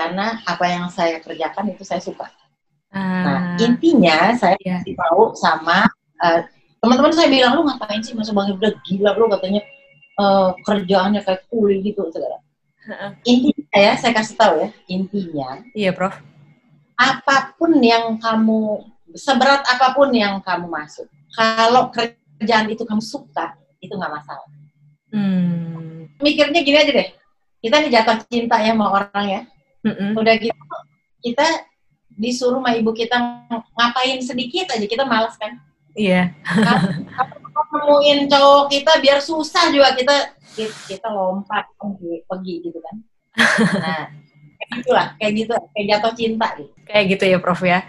karena 0.01 0.41
apa 0.41 0.65
yang 0.65 0.89
saya 0.89 1.21
kerjakan 1.21 1.69
itu 1.69 1.85
saya 1.85 2.01
suka. 2.01 2.25
Nah, 2.91 3.53
Ah, 3.55 3.55
intinya 3.61 4.33
saya 4.35 4.57
Iya. 4.59 4.81
kasih 4.81 4.97
tahu 4.97 5.31
sama 5.37 5.85
eh, 6.21 6.41
teman-teman 6.81 7.13
saya 7.13 7.29
bilang 7.29 7.53
lu 7.55 7.61
ngapain 7.69 8.01
sih 8.01 8.17
masuk 8.17 8.33
bagian 8.33 8.57
udah 8.57 8.73
gila 8.81 9.11
lu 9.13 9.25
katanya 9.29 9.61
eh, 10.17 10.49
kerjaannya 10.65 11.21
kayak 11.21 11.45
kuli 11.47 11.85
gitu 11.85 12.09
segala. 12.09 12.41
Intinya 13.23 13.77
ya 13.77 13.93
saya 13.95 14.11
kasih 14.17 14.35
tahu 14.35 14.53
ya 14.57 14.69
intinya 14.89 15.61
iya, 15.77 15.93
Prof. 15.93 16.17
apa 16.97 17.53
pun 17.55 17.77
yang 17.77 18.17
kamu 18.17 18.81
seberat 19.13 19.61
apa 19.69 19.93
pun 19.93 20.09
yang 20.11 20.41
kamu 20.41 20.65
masuk 20.65 21.05
kalau 21.37 21.93
kerjaan 21.93 22.67
itu 22.73 22.81
kamu 22.83 22.99
suka 23.05 23.53
itu 23.79 23.93
nggak 23.93 24.13
masalah. 24.17 24.49
Hmm. 25.13 26.09
Mikirnya 26.19 26.61
gini 26.65 26.77
aja 26.81 26.91
deh 26.91 27.09
kita 27.61 27.75
nih 27.85 27.91
jatuh 27.93 28.17
cinta 28.25 28.57
ya 28.57 28.73
sama 28.73 28.89
orang 28.89 29.25
ya 29.29 29.41
Mm-mm. 29.81 30.13
udah 30.13 30.35
gitu 30.37 30.75
kita 31.21 31.45
disuruh 32.11 32.61
sama 32.61 32.77
ibu 32.77 32.91
kita 32.91 33.17
ngapain 33.73 34.19
sedikit 34.21 34.69
aja 34.71 34.85
kita 34.85 35.03
malas 35.05 35.33
kan 35.37 35.57
Iya. 35.91 36.31
kalau 36.47 36.87
nemuin 37.83 38.31
cowok 38.31 38.71
kita 38.71 38.91
biar 39.03 39.19
susah 39.19 39.67
juga 39.75 39.91
kita 39.91 40.15
kita 40.87 41.07
lompat 41.11 41.67
pergi, 41.75 42.23
pergi 42.23 42.53
gitu 42.63 42.79
kan 42.79 42.95
nah 43.75 44.01
kayak 44.55 44.69
gitulah 44.79 45.07
kayak 45.19 45.33
gitu 45.35 45.53
kayak 45.75 45.85
jatuh 45.91 46.13
cinta 46.15 46.47
gitu 46.55 46.71
Kayak 46.87 47.05
gitu 47.11 47.23
ya, 47.27 47.37
Prof 47.39 47.61
ya. 47.63 47.79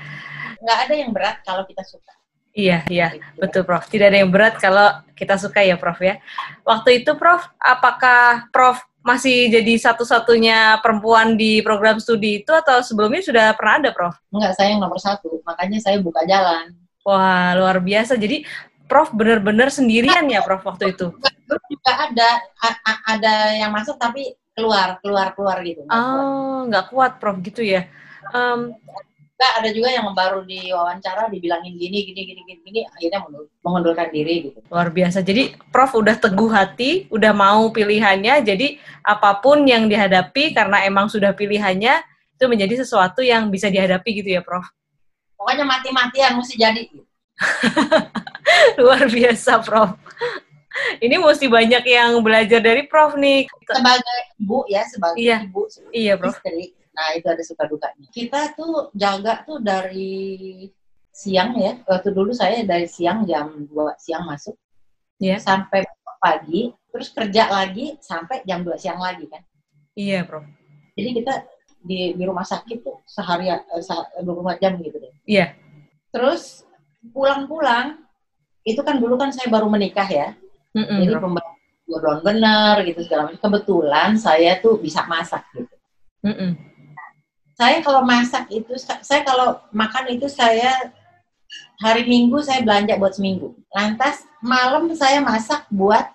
nggak 0.62 0.78
ada 0.86 0.94
yang 0.94 1.10
berat 1.10 1.36
kalau 1.42 1.62
kita 1.66 1.82
suka 1.86 2.10
Iya, 2.52 2.84
iya. 2.92 3.16
Betul, 3.40 3.64
Prof. 3.64 3.88
Tidak 3.88 4.12
ada 4.12 4.20
yang 4.20 4.28
berat 4.28 4.60
kalau 4.60 5.00
kita 5.16 5.40
suka 5.40 5.64
ya, 5.64 5.80
Prof 5.80 5.96
ya. 6.04 6.20
Waktu 6.68 7.00
itu, 7.00 7.16
Prof, 7.16 7.48
apakah 7.56 8.44
Prof 8.52 8.76
masih 9.02 9.50
jadi 9.50 9.74
satu-satunya 9.78 10.78
perempuan 10.78 11.34
di 11.34 11.58
program 11.60 11.98
studi 11.98 12.40
itu 12.40 12.50
atau 12.54 12.78
sebelumnya 12.80 13.22
sudah 13.22 13.46
pernah 13.58 13.82
ada, 13.82 13.90
Prof? 13.90 14.14
nggak 14.30 14.52
saya 14.54 14.74
yang 14.74 14.80
nomor 14.80 14.98
satu 15.02 15.42
makanya 15.42 15.78
saya 15.82 15.98
buka 15.98 16.22
jalan 16.24 16.74
Wah, 17.02 17.50
luar 17.58 17.82
biasa. 17.82 18.14
Jadi 18.14 18.46
Prof 18.86 19.10
benar-benar 19.10 19.74
sendirian 19.74 20.22
ya, 20.30 20.38
Prof, 20.38 20.62
waktu 20.62 20.94
itu? 20.94 21.10
dulu 21.50 21.58
juga 21.66 21.92
ada 22.08 22.28
a- 22.62 22.80
a- 22.86 23.02
ada 23.18 23.34
yang 23.58 23.74
masuk 23.74 23.98
tapi 23.98 24.38
keluar 24.54 25.02
keluar 25.02 25.34
keluar 25.34 25.58
gitu. 25.66 25.82
Oh, 25.90 26.62
nggak 26.70 26.94
kuat, 26.94 27.18
Prof, 27.18 27.42
gitu 27.42 27.58
ya. 27.66 27.90
Em, 28.30 28.70
Nggak, 29.32 29.52
ada 29.58 29.68
juga 29.74 29.88
yang 29.90 30.06
baru 30.12 30.40
diwawancara 30.42 31.26
dibilangin 31.26 31.74
gini 31.74 31.98
gini 32.04 32.20
gini 32.22 32.40
gini, 32.42 32.60
gini 32.62 32.80
akhirnya 32.86 33.20
mengundurkan 33.58 34.06
diri 34.08 34.34
gitu 34.46 34.58
luar 34.70 34.88
biasa. 34.88 35.18
Jadi 35.20 35.50
Prof 35.68 35.92
udah 35.92 36.14
teguh 36.14 36.46
hati, 36.46 37.10
udah 37.10 37.32
mau 37.34 37.66
pilihannya. 37.68 38.38
Jadi 38.40 38.76
apa 39.02 39.38
pun 39.38 39.66
yang 39.66 39.90
dihadapi 39.90 40.52
karena 40.52 40.86
emang 40.86 41.10
sudah 41.10 41.32
pilihannya 41.32 41.98
itu 42.32 42.44
menjadi 42.46 42.82
sesuatu 42.82 43.18
yang 43.20 43.48
bisa 43.48 43.66
dihadapi 43.66 44.10
gitu 44.18 44.30
ya, 44.30 44.42
Prof. 44.42 44.66
pokoknya 45.34 45.62
mati-matian 45.64 46.38
mesti 46.38 46.54
jadi 46.54 46.82
Luar 48.78 49.06
biasa, 49.06 49.58
Prof. 49.58 49.98
Ini 50.98 51.18
mesti 51.18 51.46
banyak 51.46 51.84
yang 51.84 52.18
belajar 52.18 52.58
dari 52.58 52.86
Prof 52.86 53.14
nih. 53.14 53.44
sebagai 53.66 54.18
ibu 54.38 54.58
ya 54.66 54.82
sebagai 54.86 55.18
Iya. 55.18 55.36
ibu 55.44 55.62
Iya, 55.90 56.14
Prof. 56.16 56.34
istri 56.38 56.72
nah 56.92 57.08
itu 57.12 57.24
ada 57.24 57.40
suka 57.40 57.64
dukanya 57.64 58.06
kita 58.12 58.52
tuh 58.52 58.92
jaga 58.92 59.40
tuh 59.42 59.58
dari 59.58 60.68
siang 61.08 61.56
ya 61.56 61.80
waktu 61.84 62.08
dulu 62.10 62.32
saya 62.32 62.64
dari 62.64 62.84
siang 62.84 63.24
jam 63.24 63.64
2 63.64 63.96
siang 63.96 64.24
masuk 64.24 64.56
Iya. 65.16 65.38
sampai 65.38 65.86
pagi 66.18 66.68
terus 66.90 67.08
kerja 67.08 67.46
lagi 67.46 67.94
sampai 67.98 68.42
jam 68.42 68.60
2 68.60 68.74
siang 68.76 68.98
lagi 68.98 69.24
kan 69.26 69.40
Iya, 69.92 70.24
Prof. 70.24 70.42
jadi 70.92 71.10
kita 71.14 71.34
di, 71.78 72.14
di 72.14 72.24
rumah 72.24 72.42
sakit 72.42 72.78
tuh 72.80 72.98
sehari 73.04 73.46
eh, 73.48 73.60
se- 73.78 74.08
24 74.18 74.58
jam 74.58 74.72
gitu 74.78 74.96
deh 74.98 75.12
Iya. 75.24 75.54
terus 76.10 76.64
pulang-pulang 77.12 78.02
itu 78.62 78.78
kan 78.80 78.98
dulu 78.98 79.14
kan 79.16 79.30
saya 79.30 79.50
baru 79.50 79.66
menikah 79.66 80.06
ya 80.06 80.34
Mm-mm, 80.72 80.98
jadi 81.02 81.12
Prof. 81.14 81.24
pembantu 81.24 81.50
belum 81.92 82.18
benar 82.24 82.74
gitu 82.82 83.00
segala 83.04 83.28
macam 83.28 83.36
kebetulan 83.38 84.10
saya 84.16 84.56
tuh 84.58 84.80
bisa 84.80 85.04
masak 85.04 85.44
gitu 85.52 85.74
Mm-mm. 86.24 86.56
Saya 87.62 87.78
kalau 87.78 88.02
masak 88.02 88.50
itu 88.50 88.74
saya 88.82 89.22
kalau 89.22 89.62
makan 89.70 90.10
itu 90.10 90.26
saya 90.26 90.90
hari 91.78 92.02
minggu 92.10 92.42
saya 92.42 92.66
belanja 92.66 92.98
buat 92.98 93.14
seminggu. 93.14 93.54
Lantas 93.70 94.26
malam 94.42 94.90
saya 94.98 95.22
masak 95.22 95.70
buat 95.70 96.10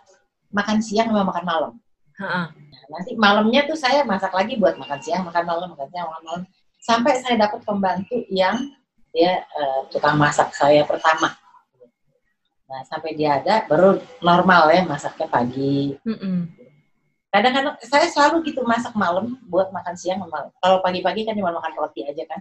makan 0.52 0.84
siang 0.84 1.08
sama 1.08 1.24
makan 1.24 1.46
malam. 1.48 1.74
Ha-ha. 2.20 2.52
Nah, 2.52 2.84
nanti 2.92 3.16
malamnya 3.16 3.64
tuh 3.64 3.80
saya 3.80 4.04
masak 4.04 4.36
lagi 4.36 4.60
buat 4.60 4.76
makan 4.76 5.00
siang 5.00 5.24
makan 5.24 5.44
malam 5.48 5.68
makan 5.72 5.88
siang 5.88 6.08
makan 6.12 6.24
malam. 6.28 6.44
Sampai 6.84 7.16
saya 7.24 7.40
dapat 7.40 7.64
pembantu 7.64 8.28
yang 8.28 8.68
dia 9.16 9.48
eh, 9.48 9.80
tukang 9.88 10.20
masak 10.20 10.52
saya 10.52 10.84
pertama. 10.84 11.32
Nah 12.68 12.84
sampai 12.84 13.16
dia 13.16 13.40
ada 13.40 13.64
baru 13.72 14.04
normal 14.20 14.76
ya 14.76 14.84
masaknya 14.84 15.32
pagi. 15.32 15.96
Mm-mm. 16.04 16.57
Kadang-kadang 17.28 17.76
saya 17.84 18.08
selalu 18.08 18.48
gitu 18.48 18.64
masak 18.64 18.96
malam 18.96 19.36
buat 19.52 19.70
makan 19.76 19.96
siang 20.00 20.24
malam. 20.24 20.50
Kalau 20.64 20.80
pagi-pagi 20.80 21.28
kan 21.28 21.36
cuma 21.36 21.52
makan 21.52 21.74
roti 21.76 22.08
aja 22.08 22.24
kan. 22.24 22.40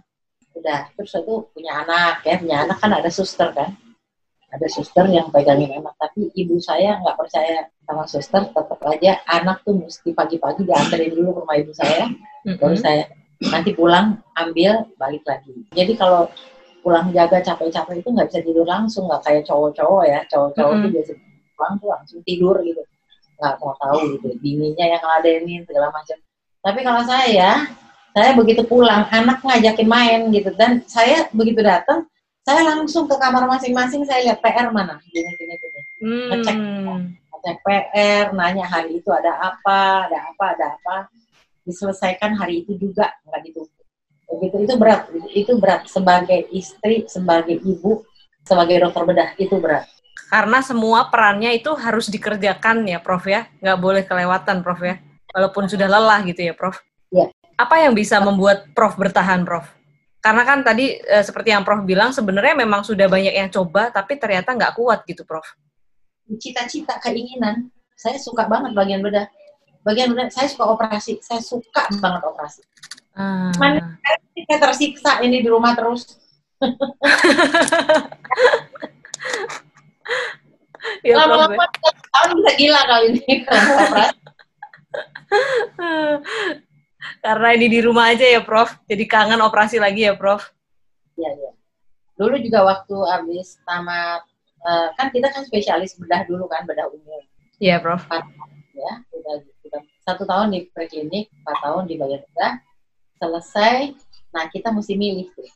Udah, 0.56 0.88
terus 0.96 1.12
itu 1.12 1.34
punya 1.52 1.84
anak 1.84 2.24
ya, 2.24 2.40
punya 2.40 2.56
anak 2.64 2.78
kan 2.80 2.90
ada 2.94 3.10
suster 3.12 3.52
kan. 3.52 3.76
Ada 4.46 4.66
suster 4.70 5.04
yang 5.10 5.28
pegangin 5.34 5.74
anak, 5.74 5.98
tapi 5.98 6.30
ibu 6.32 6.56
saya 6.62 7.02
nggak 7.02 7.18
percaya 7.18 7.66
sama 7.82 8.06
suster, 8.06 8.46
tetap 8.46 8.78
aja 8.86 9.18
anak 9.26 9.60
tuh 9.66 9.74
mesti 9.74 10.14
pagi-pagi 10.14 10.64
dianterin 10.64 11.12
dulu 11.12 11.28
ke 11.34 11.40
rumah 11.42 11.56
ibu 11.58 11.72
saya, 11.74 12.06
baru 12.46 12.78
Mm-mm. 12.78 12.78
saya 12.78 13.04
nanti 13.42 13.74
pulang 13.74 14.22
ambil 14.38 14.86
balik 14.96 15.26
lagi. 15.26 15.50
Jadi 15.74 15.98
kalau 15.98 16.30
pulang 16.80 17.10
jaga 17.10 17.42
capek-capek 17.42 18.00
itu 18.00 18.08
nggak 18.14 18.30
bisa 18.30 18.40
tidur 18.46 18.64
langsung, 18.64 19.10
nggak 19.10 19.22
kayak 19.26 19.42
cowok-cowok 19.50 20.02
ya, 20.06 20.22
cowok-cowok 20.30 20.72
tuh 20.78 20.78
Mm-mm. 20.78 20.94
biasa 20.94 21.12
pulang 21.58 21.74
tuh 21.82 21.88
langsung 21.90 22.20
tidur 22.22 22.56
gitu 22.62 22.82
nggak 23.36 23.54
mau 23.60 23.76
tahu 23.76 24.16
gitu 24.16 24.28
bininya 24.40 24.84
yang 24.96 25.00
ngeladenin 25.00 25.62
segala 25.68 25.92
macam. 25.92 26.16
Tapi 26.64 26.80
kalau 26.82 27.02
saya 27.04 27.68
saya 28.16 28.30
begitu 28.32 28.64
pulang 28.64 29.04
anak 29.12 29.44
ngajakin 29.44 29.88
main 29.88 30.20
gitu. 30.32 30.50
Dan 30.56 30.82
saya 30.88 31.28
begitu 31.30 31.60
datang 31.60 32.08
saya 32.46 32.62
langsung 32.64 33.04
ke 33.10 33.16
kamar 33.18 33.44
masing-masing 33.44 34.06
saya 34.08 34.24
lihat 34.24 34.38
PR 34.40 34.72
mana? 34.72 34.96
Gini 35.12 35.30
gini 35.36 35.54
gini. 35.60 35.80
Ngecek. 36.32 36.56
Hmm. 36.56 37.00
ngecek 37.12 37.56
PR 37.60 38.26
nanya 38.32 38.64
hari 38.64 38.98
itu 38.98 39.10
ada 39.12 39.36
apa 39.36 40.08
ada 40.08 40.18
apa 40.32 40.44
ada 40.56 40.66
apa. 40.80 40.96
Diselesaikan 41.66 42.38
hari 42.38 42.62
itu 42.64 42.78
juga 42.78 43.12
nggak 43.26 43.42
ditunggu 43.46 43.74
begitu 44.26 44.56
itu 44.66 44.74
berat. 44.74 45.02
Itu 45.30 45.52
berat. 45.60 45.86
Sebagai 45.86 46.50
istri 46.50 47.06
sebagai 47.06 47.60
ibu 47.62 48.02
sebagai 48.46 48.78
dokter 48.78 49.02
bedah 49.06 49.30
itu 49.38 49.58
berat 49.58 49.95
Karena 50.26 50.58
semua 50.58 51.06
perannya 51.06 51.54
itu 51.54 51.70
harus 51.78 52.10
dikerjakan 52.10 52.82
ya, 52.84 52.98
Prof 52.98 53.22
ya. 53.24 53.46
Nggak 53.62 53.78
boleh 53.78 54.02
kelewatan, 54.02 54.58
Prof 54.62 54.82
ya. 54.82 54.98
Walaupun 55.30 55.70
sudah 55.70 55.86
lelah 55.86 56.20
gitu 56.26 56.42
ya, 56.42 56.54
Prof. 56.54 56.82
Iya. 57.10 57.30
Apa 57.54 57.86
yang 57.86 57.94
bisa 57.94 58.18
membuat 58.18 58.66
Prof 58.74 58.98
bertahan, 58.98 59.46
Prof? 59.46 59.64
Karena 60.18 60.42
kan 60.42 60.66
tadi 60.66 60.98
eh, 60.98 61.22
seperti 61.22 61.54
yang 61.54 61.62
Prof 61.62 61.86
bilang, 61.86 62.10
sebenarnya 62.10 62.58
memang 62.58 62.82
sudah 62.82 63.06
banyak 63.06 63.32
yang 63.32 63.48
coba, 63.48 63.94
tapi 63.94 64.18
ternyata 64.18 64.50
nggak 64.50 64.74
kuat 64.74 65.06
gitu, 65.06 65.22
Prof. 65.22 65.46
cita-cita 66.42 66.98
keinginan 66.98 67.70
saya 67.94 68.18
suka 68.18 68.50
banget 68.50 68.74
bagian 68.74 68.98
bedah 68.98 69.30
bagian 69.86 70.10
bedah 70.10 70.26
saya 70.26 70.50
suka 70.50 70.74
operasi 70.74 71.22
saya 71.22 71.38
suka 71.38 71.86
banget 72.02 72.18
operasi 72.26 72.66
Ah. 73.14 73.54
Mana- 73.56 73.94
saya 74.34 74.58
tersiksa 74.58 75.22
ini 75.22 75.38
di 75.38 75.46
rumah 75.46 75.70
terus 75.72 76.18
Ya, 81.02 81.18
lama-lama 81.18 81.66
tahun 82.14 82.30
bisa 82.38 82.52
gila 82.54 82.80
kali 82.86 83.06
ini 83.16 83.42
Karena 87.24 87.48
ini 87.58 87.66
di 87.66 87.80
rumah 87.82 88.14
aja 88.14 88.22
ya, 88.22 88.38
Prof. 88.44 88.70
Jadi 88.86 89.04
kangen 89.10 89.42
operasi 89.42 89.82
lagi 89.82 90.06
ya, 90.06 90.14
Prof. 90.14 90.46
ya 91.16 91.32
ya 91.32 91.56
dulu 92.16 92.36
juga 92.40 92.64
waktu 92.64 92.96
habis 93.12 93.60
tamat 93.68 94.24
eh, 94.64 94.88
kan 94.96 95.06
kita 95.12 95.28
kan 95.28 95.44
spesialis 95.44 95.94
bedah 96.00 96.24
dulu 96.24 96.48
kan 96.48 96.64
bedah 96.64 96.88
umum 96.88 97.22
Iya, 97.56 97.80
Prof. 97.80 98.04
ya 98.76 98.92
udah 99.16 99.34
udah 99.64 99.80
satu 100.04 100.28
tahun 100.28 100.52
di 100.52 100.68
preklinik, 100.76 101.32
empat 101.40 101.56
tahun 101.64 101.88
di 101.88 101.96
bagian 101.96 102.20
bedah, 102.20 102.60
selesai, 103.16 103.96
nah 104.28 104.44
kita 104.52 104.68
mesti 104.76 104.92
milih 104.92 105.32
tuh. 105.32 105.48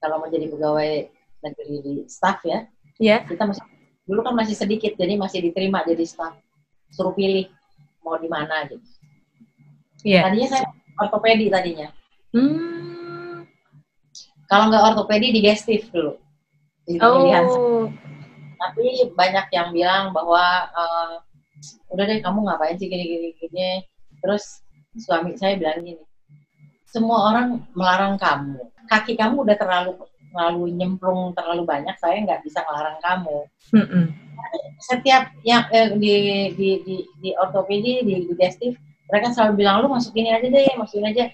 Kalau 0.00 0.16
mau 0.24 0.32
jadi 0.32 0.48
pegawai 0.48 1.12
negeri 1.44 1.76
di 1.84 1.94
staff 2.08 2.40
ya, 2.48 2.64
Iya. 3.02 3.26
kita 3.26 3.42
mesti 3.50 3.64
dulu 4.04 4.20
kan 4.20 4.34
masih 4.36 4.54
sedikit, 4.54 4.94
jadi 4.94 5.16
masih 5.16 5.40
diterima 5.42 5.82
jadi 5.82 6.04
staff. 6.04 6.36
Suruh 6.92 7.16
pilih 7.16 7.48
mau 8.04 8.20
di 8.20 8.28
mana 8.28 8.68
gitu. 8.68 8.84
Iya. 10.04 10.28
Tadinya 10.28 10.48
saya 10.52 10.64
ortopedi 11.00 11.48
tadinya. 11.48 11.88
Hmm. 12.36 13.48
Kalau 14.46 14.68
nggak 14.70 14.84
ortopedi 14.94 15.32
digestif 15.32 15.88
dulu. 15.90 16.20
Jadi 16.84 17.00
pilihan 17.00 17.44
Oh. 17.48 17.88
tapi 18.60 19.08
banyak 19.16 19.46
yang 19.52 19.72
bilang 19.72 20.12
bahwa 20.12 20.68
eh, 20.68 21.14
udah 21.92 22.04
deh 22.04 22.20
kamu 22.20 22.44
ngapain 22.44 22.76
sih 22.76 22.88
gini 22.88 23.04
gini 23.06 23.28
gini 23.38 23.68
terus 24.20 24.64
suami 24.98 25.36
saya 25.36 25.56
bilang 25.56 25.84
gini 25.84 26.04
semua 26.88 27.32
orang 27.32 27.60
melarang 27.74 28.14
kamu 28.20 28.60
kaki 28.88 29.16
kamu 29.16 29.42
udah 29.42 29.56
terlalu 29.56 29.96
terlalu 30.34 30.74
nyemplung 30.74 31.30
terlalu 31.38 31.62
banyak 31.62 31.94
saya 32.02 32.18
nggak 32.26 32.42
bisa 32.42 32.66
melarang 32.66 32.98
kamu. 32.98 33.38
Mm-mm. 33.70 34.06
setiap 34.82 35.30
yang 35.46 35.64
eh, 35.70 35.94
di 35.94 36.14
di 36.58 36.70
di 36.84 36.96
di 37.22 37.30
ortopedi 37.38 38.04
di 38.04 38.28
digestif 38.28 38.76
mereka 39.08 39.30
selalu 39.32 39.62
bilang 39.62 39.86
lu 39.86 39.88
masukin 39.88 40.26
aja 40.26 40.42
deh 40.50 40.74
masukin 40.74 41.06
aja. 41.06 41.30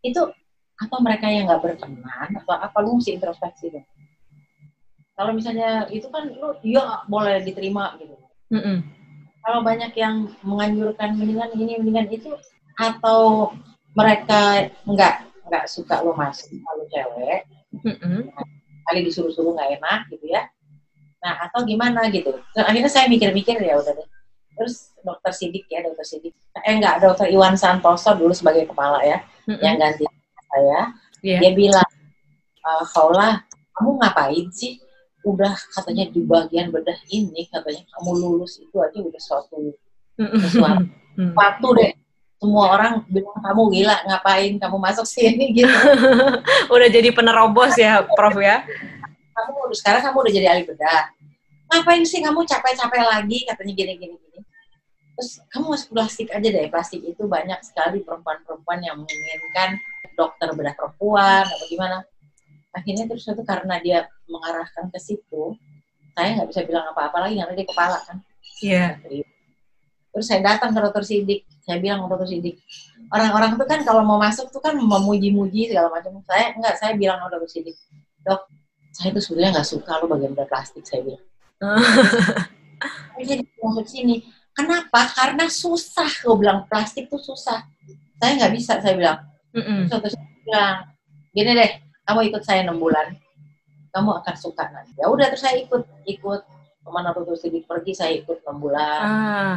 Itu 0.00 0.32
apa 0.80 0.96
mereka 0.98 1.28
yang 1.28 1.46
nggak 1.46 1.62
berkenan 1.62 2.28
atau 2.40 2.56
apa 2.56 2.76
lu 2.80 2.98
mesti 2.98 3.14
introspeksi 3.20 3.70
dong? 3.70 3.86
Kalau 5.12 5.36
misalnya 5.36 5.86
itu 5.92 6.08
kan 6.08 6.32
lu 6.32 6.56
ya 6.64 7.04
boleh 7.06 7.44
diterima 7.44 7.94
gitu. 8.00 8.16
Kalau 9.42 9.60
banyak 9.60 9.92
yang 9.98 10.32
menganjurkan 10.40 11.18
mendingan 11.18 11.50
ini 11.54 11.78
mendingan 11.78 12.08
itu 12.08 12.32
atau 12.80 13.52
mereka 13.92 14.72
nggak 14.88 15.28
nggak 15.52 15.64
suka 15.68 16.00
lu 16.00 16.16
masuk 16.16 16.48
kalau 16.64 16.84
cewek 16.88 17.44
Mm-mm. 17.72 18.28
kali 18.82 19.00
disuruh-suruh 19.08 19.56
nggak 19.56 19.80
enak 19.80 20.00
gitu 20.12 20.28
ya. 20.28 20.44
Nah, 21.22 21.48
atau 21.48 21.62
gimana 21.62 22.10
gitu. 22.10 22.34
Terus 22.52 22.66
akhirnya 22.66 22.90
saya 22.90 23.06
mikir-mikir 23.06 23.62
ya 23.62 23.78
udah 23.78 23.94
deh. 23.94 24.08
Terus 24.58 24.92
dokter 25.00 25.32
Sidik 25.32 25.64
ya, 25.70 25.80
dokter 25.80 26.04
Sidik. 26.04 26.34
Eh 26.60 26.74
enggak, 26.76 27.00
dokter 27.00 27.30
Iwan 27.30 27.56
Santoso 27.56 28.12
dulu 28.18 28.34
sebagai 28.34 28.68
kepala 28.68 29.00
ya, 29.06 29.22
Mm-mm. 29.48 29.62
yang 29.62 29.78
ganti 29.80 30.04
saya. 30.50 30.92
Iya. 31.22 31.38
Dia 31.38 31.52
bilang, 31.54 31.90
e, 32.58 32.70
Kaula, 32.90 33.46
kamu 33.78 33.90
ngapain 34.02 34.46
sih? 34.50 34.82
Udah 35.22 35.54
katanya 35.54 36.10
di 36.10 36.20
bagian 36.26 36.74
bedah 36.74 36.98
ini, 37.14 37.46
katanya 37.46 37.86
kamu 37.94 38.10
lulus 38.18 38.58
itu 38.58 38.74
aja 38.82 38.98
udah 38.98 39.22
suatu 39.22 39.72
sesuatu 40.18 40.84
Mm. 41.12 41.36
waktu 41.36 41.68
deh. 41.76 41.92
Semua 42.42 42.74
orang 42.74 43.06
bilang 43.06 43.38
kamu 43.38 43.62
gila, 43.70 43.96
ngapain 44.02 44.58
kamu 44.58 44.76
masuk 44.82 45.06
sini 45.06 45.50
gitu. 45.62 45.70
Udah 46.74 46.88
jadi 46.90 47.14
penerobos 47.14 47.78
ya, 47.78 48.02
Prof 48.18 48.34
ya? 48.42 48.66
kamu 49.32 49.58
udah 49.64 49.78
sekarang 49.80 50.02
kamu 50.04 50.16
udah 50.28 50.32
jadi 50.32 50.46
ahli 50.52 50.62
bedah. 50.68 51.02
Ngapain 51.72 52.04
sih 52.04 52.20
kamu 52.20 52.44
capek-capek 52.44 53.00
lagi 53.00 53.38
katanya 53.48 53.72
gini-gini 53.72 54.14
gini. 54.20 54.40
Terus 55.16 55.40
kamu 55.48 55.72
masuk 55.72 55.88
plastik 55.96 56.28
aja 56.28 56.44
deh. 56.44 56.68
Plastik 56.68 57.00
itu 57.00 57.22
banyak 57.24 57.56
sekali 57.64 58.04
perempuan-perempuan 58.04 58.84
yang 58.84 59.00
menginginkan 59.00 59.80
dokter 60.16 60.52
bedah 60.52 60.76
perempuan 60.76 61.48
atau 61.48 61.66
gimana. 61.68 62.04
Akhirnya 62.76 63.08
terus 63.08 63.24
itu 63.24 63.44
karena 63.44 63.80
dia 63.80 64.08
mengarahkan 64.28 64.88
ke 64.88 64.98
situ, 65.00 65.56
saya 66.16 66.40
nggak 66.40 66.48
bisa 66.52 66.60
bilang 66.64 66.88
apa-apa 66.92 67.28
lagi 67.28 67.40
karena 67.40 67.52
dia 67.56 67.66
kepala 67.68 67.98
kan. 68.04 68.16
Iya. 68.60 68.86
Terus 70.12 70.26
saya 70.28 70.40
datang 70.44 70.76
ke 70.76 70.80
dokter 70.80 71.04
Sidik, 71.04 71.48
saya 71.62 71.78
bilang 71.78 72.10
dokter 72.10 72.26
Sidik, 72.26 72.58
orang-orang 73.14 73.54
tuh 73.54 73.66
kan 73.70 73.80
kalau 73.86 74.02
mau 74.02 74.18
masuk 74.18 74.50
tuh 74.50 74.58
kan 74.58 74.74
memuji-muji 74.74 75.70
segala 75.70 75.94
macam. 75.94 76.18
Saya 76.26 76.58
enggak, 76.58 76.74
saya 76.74 76.92
bilang 76.98 77.22
dokter 77.22 77.46
Sidik, 77.46 77.78
dok, 78.26 78.50
saya 78.90 79.14
tuh 79.14 79.22
sebenarnya 79.22 79.62
nggak 79.62 79.68
suka 79.70 79.92
lo 80.02 80.10
bagian 80.10 80.34
bedah 80.34 80.48
plastik, 80.50 80.82
saya 80.82 81.06
bilang. 81.06 81.24
Saya 82.82 83.22
jadi 83.22 83.42
masuk 83.62 83.86
sini. 83.86 84.26
Kenapa? 84.52 85.06
Karena 85.14 85.46
susah, 85.46 86.10
gue 86.10 86.34
bilang 86.34 86.66
plastik 86.66 87.06
tuh 87.06 87.22
susah. 87.22 87.62
Saya 88.18 88.32
nggak 88.42 88.52
bisa, 88.58 88.82
saya 88.82 88.94
bilang. 88.98 89.18
Dokter 89.86 90.10
Sidik 90.18 90.38
bilang, 90.42 90.76
gini 91.30 91.50
deh, 91.54 91.70
kamu 92.02 92.20
ikut 92.34 92.42
saya 92.42 92.66
enam 92.66 92.82
bulan, 92.82 93.14
kamu 93.94 94.18
akan 94.18 94.34
suka 94.34 94.66
nanti. 94.74 94.98
Ya 94.98 95.06
udah, 95.06 95.30
terus 95.30 95.46
saya 95.46 95.62
ikut, 95.62 95.86
ikut 96.10 96.40
ke 96.82 96.90
mana 96.90 97.14
dokter 97.14 97.38
Sidik 97.38 97.70
pergi, 97.70 97.94
saya 97.94 98.18
ikut 98.18 98.42
enam 98.42 98.58
bulan. 98.58 99.02
Ah. 99.06 99.56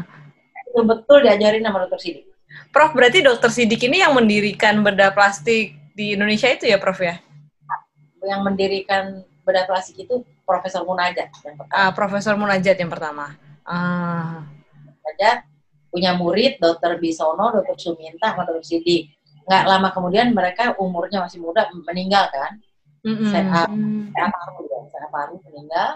Betul-betul 0.76 1.24
diajarin 1.24 1.64
sama 1.64 1.88
dokter 1.88 2.00
Sidik. 2.04 2.28
Prof, 2.76 2.92
berarti 2.92 3.24
dokter 3.24 3.48
Sidik 3.48 3.80
ini 3.88 4.04
yang 4.04 4.12
mendirikan 4.12 4.84
bedah 4.84 5.16
plastik 5.16 5.72
di 5.96 6.20
Indonesia 6.20 6.52
itu 6.52 6.68
ya, 6.68 6.76
Prof 6.76 7.00
ya? 7.00 7.16
yang 8.26 8.42
mendirikan 8.42 9.22
bedah 9.46 9.70
plastik 9.70 10.04
itu 10.04 10.26
Profesor 10.44 10.82
Munajat 10.86 11.30
yang 11.46 11.56
pertama. 11.58 11.78
Ah, 11.78 11.92
Profesor 11.94 12.34
Munajat 12.36 12.76
yang 12.78 12.92
pertama. 12.92 13.38
Ah. 13.66 14.46
Munajat 14.82 15.46
punya 15.94 16.12
murid 16.18 16.58
Dokter 16.60 16.98
Bisono, 17.00 17.54
Dokter 17.54 17.78
Suminta, 17.78 18.34
sama 18.34 18.44
Dokter 18.44 18.66
Sidik. 18.66 19.14
Nggak 19.46 19.64
lama 19.70 19.90
kemudian 19.94 20.34
mereka 20.34 20.74
umurnya 20.82 21.22
masih 21.22 21.40
muda 21.40 21.70
meninggal 21.86 22.28
kan. 22.34 22.52
Mm-mm. 23.06 23.30
Saya, 23.30 23.70
saya 24.10 24.28
paru 24.34 24.66
ya, 24.66 24.80
saya 24.90 25.08
paru 25.14 25.38
meninggal. 25.46 25.90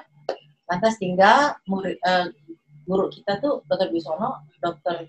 Lantas 0.69 0.93
tinggal 1.01 1.57
murid, 1.65 1.97
eh, 1.97 2.29
guru 2.89 3.05
kita 3.13 3.37
tuh 3.37 3.61
Dokter 3.69 3.93
Bisono, 3.93 4.49
Dokter 4.57 5.05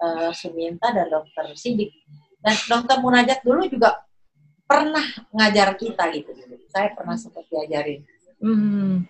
eh, 0.00 0.30
Suminta 0.32 0.88
dan 0.96 1.12
Dokter 1.12 1.52
Sidik. 1.52 1.92
Dan 2.40 2.56
Dokter 2.66 2.96
Munajat 3.04 3.44
dulu 3.44 3.68
juga 3.68 4.00
pernah 4.64 5.04
ngajar 5.36 5.76
kita 5.76 6.08
gitu. 6.16 6.32
Saya 6.72 6.96
pernah 6.96 7.20
sempat 7.20 7.44
diajarin. 7.52 8.00
Mm. 8.42 9.06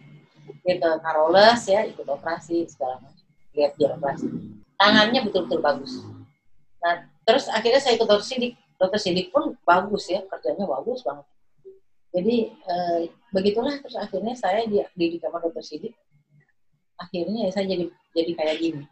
gitu 0.63 0.91
Karoles 1.01 1.63
ya 1.65 1.89
ikut 1.89 2.05
operasi 2.05 2.69
segala 2.69 3.01
macam 3.01 3.27
lihat 3.57 3.73
dia 3.81 3.97
operasi 3.97 4.29
tangannya 4.77 5.21
betul-betul 5.25 5.65
bagus 5.65 6.05
nah 6.85 7.09
terus 7.25 7.49
akhirnya 7.49 7.81
saya 7.81 7.97
ikut 7.97 8.05
dokter 8.05 8.29
sidik 8.29 8.55
dokter 8.77 9.01
sidik 9.01 9.33
pun 9.33 9.57
bagus 9.65 10.11
ya 10.13 10.21
kerjanya 10.29 10.69
bagus 10.69 11.01
banget 11.01 11.27
jadi 12.13 12.37
eh, 12.53 13.01
begitulah 13.33 13.81
terus 13.81 13.97
akhirnya 13.97 14.37
saya 14.37 14.69
di 14.69 14.85
dididik 14.93 15.25
sama 15.25 15.41
dokter 15.41 15.65
sidik 15.65 15.97
akhirnya 17.03 17.49
ya 17.49 17.51
saya 17.51 17.67
jadi 17.67 17.85
jadi 18.15 18.33
kayak 18.39 18.59
gini 18.61 18.85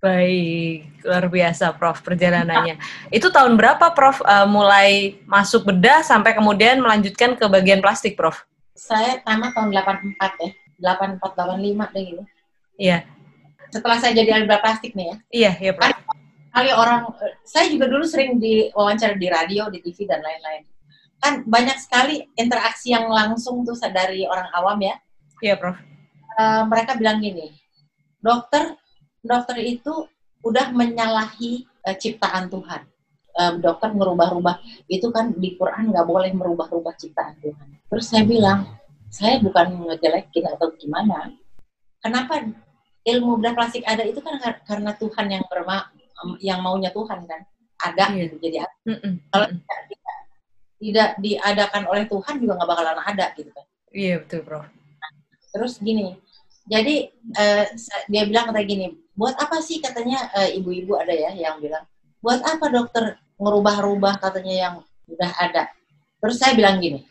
Baik, 0.00 1.04
luar 1.04 1.28
biasa 1.28 1.76
Prof 1.76 2.00
perjalanannya. 2.00 2.80
Itu 3.12 3.28
tahun 3.28 3.60
berapa 3.60 3.92
Prof 3.92 4.24
eh, 4.24 4.48
mulai 4.48 5.20
masuk 5.28 5.68
bedah 5.68 6.00
sampai 6.00 6.32
kemudian 6.32 6.80
melanjutkan 6.80 7.36
ke 7.36 7.44
bagian 7.44 7.84
plastik 7.84 8.16
Prof? 8.16 8.48
saya 8.80 9.20
tamat 9.20 9.52
tahun 9.52 9.76
84 9.76 10.16
ya 10.40 10.50
84 10.80 11.20
85 11.20 11.92
deh 11.92 12.04
gitu 12.08 12.24
Iya, 12.80 13.04
setelah 13.68 14.00
saya 14.00 14.16
jadi 14.16 14.40
ahli 14.40 14.48
bedah 14.48 14.62
plastik 14.64 14.96
nih 14.96 15.06
ya 15.12 15.16
iya, 15.28 15.52
iya 15.60 15.72
Prof. 15.76 15.92
kali 16.50 16.72
orang 16.72 17.12
eh, 17.20 17.36
saya 17.44 17.68
juga 17.68 17.92
dulu 17.92 18.08
sering 18.08 18.40
diwawancara 18.40 19.20
di 19.20 19.28
radio 19.28 19.68
di 19.68 19.84
TV 19.84 20.08
dan 20.08 20.24
lain-lain 20.24 20.64
kan 21.20 21.44
banyak 21.44 21.76
sekali 21.76 22.24
interaksi 22.40 22.96
yang 22.96 23.04
langsung 23.12 23.60
tuh 23.68 23.76
dari 23.92 24.24
orang 24.24 24.48
awam 24.56 24.80
ya 24.80 24.96
Iya 25.40 25.56
Prof. 25.56 25.76
Eh, 26.40 26.62
mereka 26.64 26.96
bilang 26.96 27.20
gini 27.20 27.52
dokter 28.16 28.72
dokter 29.20 29.56
itu 29.60 30.08
udah 30.40 30.72
menyalahi 30.72 31.68
eh, 31.84 31.96
ciptaan 31.96 32.48
Tuhan. 32.48 32.82
Eh, 33.30 33.52
dokter 33.60 33.92
merubah-rubah 33.92 34.56
itu 34.88 35.04
kan 35.12 35.36
di 35.36 35.52
Quran 35.60 35.92
nggak 35.92 36.06
boleh 36.08 36.32
merubah-rubah 36.32 36.96
ciptaan 36.96 37.36
Tuhan. 37.44 37.68
Terus 37.92 38.04
saya 38.08 38.24
bilang 38.24 38.64
saya 39.12 39.36
bukan 39.42 39.84
ngejelekin 39.90 40.48
atau 40.48 40.72
gimana. 40.80 41.28
Kenapa 42.00 42.40
ilmu 43.04 43.36
bedah 43.42 43.52
plastik 43.52 43.84
ada 43.84 44.00
itu 44.06 44.20
kan 44.24 44.40
kar- 44.40 44.62
karena 44.64 44.96
Tuhan 44.96 45.26
yang 45.28 45.44
berma 45.50 45.92
yang 46.40 46.64
maunya 46.64 46.88
Tuhan 46.88 47.28
kan? 47.28 47.40
Ada 47.80 48.12
Iya. 48.12 48.28
gitu 48.28 48.34
jadi 48.40 48.56
ada. 48.64 48.74
Kalau 49.28 49.46
tidak, 49.52 49.80
tidak 49.88 50.16
tidak 50.80 51.10
diadakan 51.20 51.82
oleh 51.84 52.04
Tuhan 52.08 52.34
juga 52.40 52.52
nggak 52.56 52.68
bakalan 52.70 53.00
ada 53.04 53.26
gitu 53.36 53.50
kan. 53.52 53.66
Iya 53.92 54.24
betul 54.24 54.40
Prof. 54.46 54.64
terus 55.50 55.82
gini 55.82 56.14
jadi 56.70 57.10
sa- 57.74 58.06
dia 58.06 58.22
bilang 58.30 58.54
kayak 58.54 58.68
gini 58.70 58.86
buat 59.18 59.34
apa 59.34 59.58
sih? 59.58 59.82
Katanya 59.82 60.30
eh, 60.38 60.56
ibu-ibu 60.62 60.94
ada 60.94 61.10
ya 61.10 61.34
yang 61.34 61.58
bilang 61.58 61.82
buat 62.22 62.40
apa 62.46 62.70
dokter 62.70 63.18
ngerubah-rubah 63.42 64.22
katanya 64.22 64.54
yang 64.54 64.74
udah 65.10 65.30
ada? 65.42 65.66
Terus 66.22 66.38
saya 66.38 66.54
bilang 66.54 66.78
gini 66.78 67.02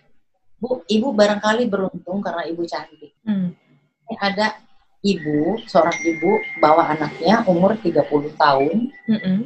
bu 0.59 0.83
ibu 0.87 1.15
barangkali 1.15 1.67
beruntung 1.67 2.19
karena 2.23 2.47
ibu 2.47 2.63
cantik. 2.63 3.15
Hmm. 3.27 3.55
Ini 4.07 4.15
ada 4.19 4.59
ibu 5.03 5.59
seorang 5.67 5.95
ibu 6.03 6.31
bawa 6.59 6.95
anaknya 6.95 7.43
umur 7.47 7.75
30 7.79 8.35
tahun. 8.35 8.75
Mm-mm. 9.07 9.37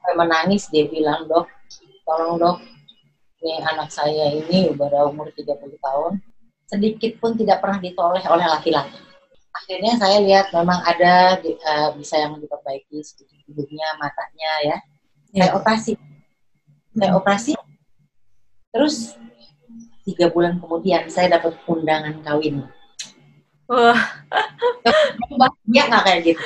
sampai 0.00 0.14
menangis 0.16 0.66
dia 0.72 0.88
bilang 0.88 1.28
dok 1.28 1.46
tolong 2.08 2.40
dok 2.40 2.58
ini 3.44 3.62
anak 3.62 3.92
saya 3.92 4.32
ini 4.32 4.72
udah 4.72 5.06
umur 5.06 5.30
30 5.30 5.46
tahun 5.78 6.12
sedikit 6.66 7.20
pun 7.20 7.36
tidak 7.36 7.60
pernah 7.62 7.78
ditoleh 7.78 8.24
oleh 8.26 8.46
laki-laki 8.48 8.96
akhirnya 9.60 9.92
saya 10.00 10.18
lihat 10.24 10.50
memang 10.56 10.80
ada 10.82 11.36
eh, 11.44 11.88
bisa 11.94 12.16
yang 12.16 12.40
diperbaiki 12.40 12.98
sedikit 13.04 13.38
hidungnya, 13.44 13.96
matanya 14.00 14.52
ya. 14.64 14.76
Saya 15.30 15.48
Iya. 15.52 15.56
operasi. 15.56 15.92
Saya 16.96 17.10
operasi. 17.14 17.52
Terus 18.74 19.14
tiga 20.02 20.26
bulan 20.32 20.58
kemudian 20.58 21.06
saya 21.06 21.38
dapat 21.38 21.54
undangan 21.68 22.18
kawin. 22.24 22.66
Wah, 23.70 24.02
Bahagia 25.38 25.82
nggak 25.86 26.02
kayak 26.02 26.20
gitu? 26.26 26.42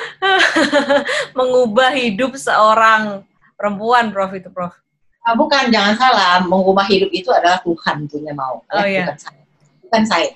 mengubah 1.37 1.89
hidup 1.97 2.37
seorang 2.37 3.25
perempuan, 3.57 4.13
Prof 4.13 4.29
itu, 4.37 4.53
Prof. 4.53 4.77
Ah, 5.25 5.33
bukan, 5.33 5.73
jangan 5.73 5.97
salah. 5.97 6.37
Mengubah 6.45 6.85
hidup 6.85 7.09
itu 7.09 7.33
adalah 7.33 7.57
Tuhan 7.65 8.05
punya 8.05 8.29
mau. 8.37 8.61
Oh, 8.69 8.85
ya, 8.85 9.01
iya. 9.01 9.05
Bukan 9.09 9.17
saya. 9.17 9.41
Bukan 9.81 10.03
saya. 10.05 10.29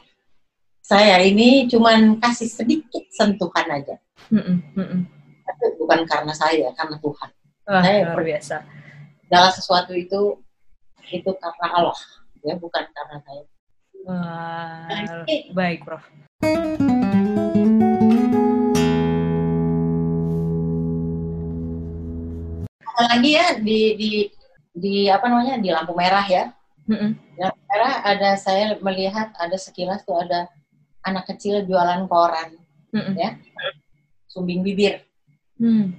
Saya 0.89 1.21
ini 1.21 1.69
cuman 1.69 2.17
kasih 2.17 2.49
sedikit 2.49 3.05
sentuhan 3.13 3.69
aja. 3.69 3.93
Mm-mm, 4.33 4.57
mm-mm. 4.73 5.01
Tapi 5.45 5.65
bukan 5.77 6.01
karena 6.09 6.33
saya, 6.33 6.73
karena 6.73 6.97
Tuhan. 6.97 7.29
Wah, 7.69 7.81
Saya- 7.85 8.09
luar 8.09 8.25
biasa. 8.25 8.65
Segala 9.29 9.49
sesuatu 9.53 9.93
itu 9.93 10.41
itu 11.13 11.29
karena 11.37 11.67
Allah, 11.77 11.99
ya 12.41 12.57
bukan 12.57 12.89
karena 12.89 13.21
saya. 13.21 13.45
Wah, 14.01 14.89
baik, 15.53 15.85
Prof. 15.85 16.01
Apalagi 22.81 23.29
ya 23.37 23.61
di 23.61 23.79
di 23.93 24.11
di 24.73 24.93
apa 25.05 25.29
namanya 25.29 25.61
di 25.61 25.69
lampu 25.69 25.93
merah 25.93 26.25
ya. 26.25 26.49
Mm-mm. 26.89 27.13
Di 27.13 27.45
lampu 27.45 27.61
merah 27.69 28.01
ada 28.09 28.33
saya 28.41 28.73
melihat 28.81 29.29
ada 29.37 29.53
sekilas 29.53 30.01
tuh 30.01 30.17
ada 30.17 30.49
anak 31.09 31.25
kecil 31.29 31.65
jualan 31.65 32.05
koran, 32.05 32.55
Mm-mm. 32.93 33.13
ya, 33.17 33.35
sumbing 34.29 34.61
bibir. 34.61 35.01
Hmm. 35.57 35.97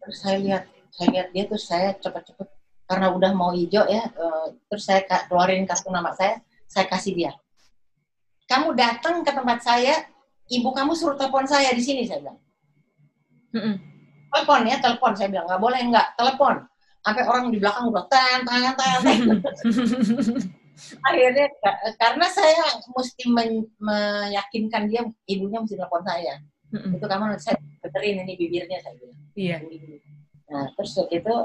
Terus 0.00 0.16
saya 0.22 0.38
lihat, 0.38 0.64
saya 0.94 1.08
lihat 1.12 1.28
dia 1.34 1.44
terus 1.50 1.64
saya 1.66 1.92
cepet-cepet 1.98 2.48
karena 2.86 3.10
udah 3.10 3.30
mau 3.34 3.50
hijau 3.50 3.84
ya, 3.90 4.06
eh, 4.06 4.46
terus 4.70 4.86
saya 4.86 5.02
keluarin 5.26 5.66
kartu 5.66 5.90
nama 5.90 6.14
saya, 6.14 6.38
saya 6.70 6.86
kasih 6.86 7.12
dia. 7.18 7.32
Kamu 8.46 8.78
datang 8.78 9.26
ke 9.26 9.34
tempat 9.34 9.58
saya, 9.66 10.06
ibu 10.46 10.70
kamu 10.70 10.94
suruh 10.94 11.18
telepon 11.18 11.44
saya 11.50 11.74
di 11.74 11.82
sini 11.82 12.06
saya 12.06 12.22
bilang. 12.22 12.38
Mm-mm. 13.54 13.76
telepon 14.26 14.68
ya 14.68 14.76
telepon 14.82 15.12
saya 15.16 15.32
bilang 15.32 15.48
nggak 15.48 15.62
boleh 15.62 15.80
nggak 15.88 16.06
telepon 16.18 16.60
sampai 17.00 17.24
orang 17.24 17.48
di 17.48 17.56
belakang 17.62 17.88
udah 17.88 18.04
tan 18.10 18.44
tan 18.44 18.74
tan 18.74 18.98
tan. 19.00 19.22
akhirnya 21.00 21.46
ka- 21.60 21.80
karena 21.96 22.26
saya 22.28 22.64
mesti 22.92 23.24
men- 23.32 23.70
meyakinkan 23.80 24.82
dia 24.92 25.02
ibunya 25.26 25.58
mesti 25.64 25.76
telepon 25.76 26.04
saya. 26.04 26.36
Mm-mm. 26.66 26.98
itu 26.98 27.06
kamu 27.06 27.38
saya 27.38 27.56
beterin 27.78 28.26
ini 28.26 28.34
bibirnya 28.34 28.78
saya 28.82 28.98
bilang. 28.98 29.20
Iya. 29.38 29.56
nah 30.46 30.66
terus 30.78 30.94
waktu 30.98 31.22
itu 31.22 31.36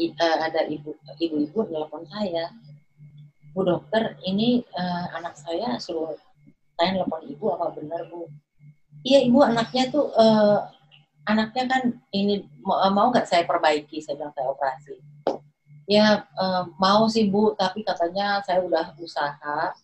i- 0.00 0.14
eh, 0.16 0.38
ada 0.40 0.60
ibu 0.68 0.96
ibu-ibu 1.20 1.58
telepon 1.68 2.02
saya. 2.08 2.48
Bu 3.50 3.66
dokter 3.66 4.14
ini 4.24 4.62
eh, 4.62 5.06
anak 5.14 5.34
saya 5.36 5.76
suruh 5.82 6.14
saya 6.78 6.96
telepon 6.96 7.22
ibu 7.28 7.46
apa 7.54 7.74
benar 7.76 8.08
bu? 8.08 8.30
Iya 9.04 9.20
ibu 9.26 9.42
anaknya 9.44 9.90
tuh 9.92 10.10
eh, 10.16 10.58
anaknya 11.28 11.64
kan 11.68 11.82
ini 12.16 12.46
mau 12.64 12.80
mau 12.90 13.12
nggak 13.12 13.28
saya 13.28 13.44
perbaiki? 13.44 14.00
Saya 14.00 14.16
bilang 14.16 14.32
saya 14.32 14.48
operasi 14.50 14.96
ya 15.90 16.22
eh, 16.22 16.62
mau 16.78 17.10
sih 17.10 17.26
bu 17.26 17.58
tapi 17.58 17.82
katanya 17.82 18.38
saya 18.46 18.62
udah 18.62 18.94
usaha 19.02 19.74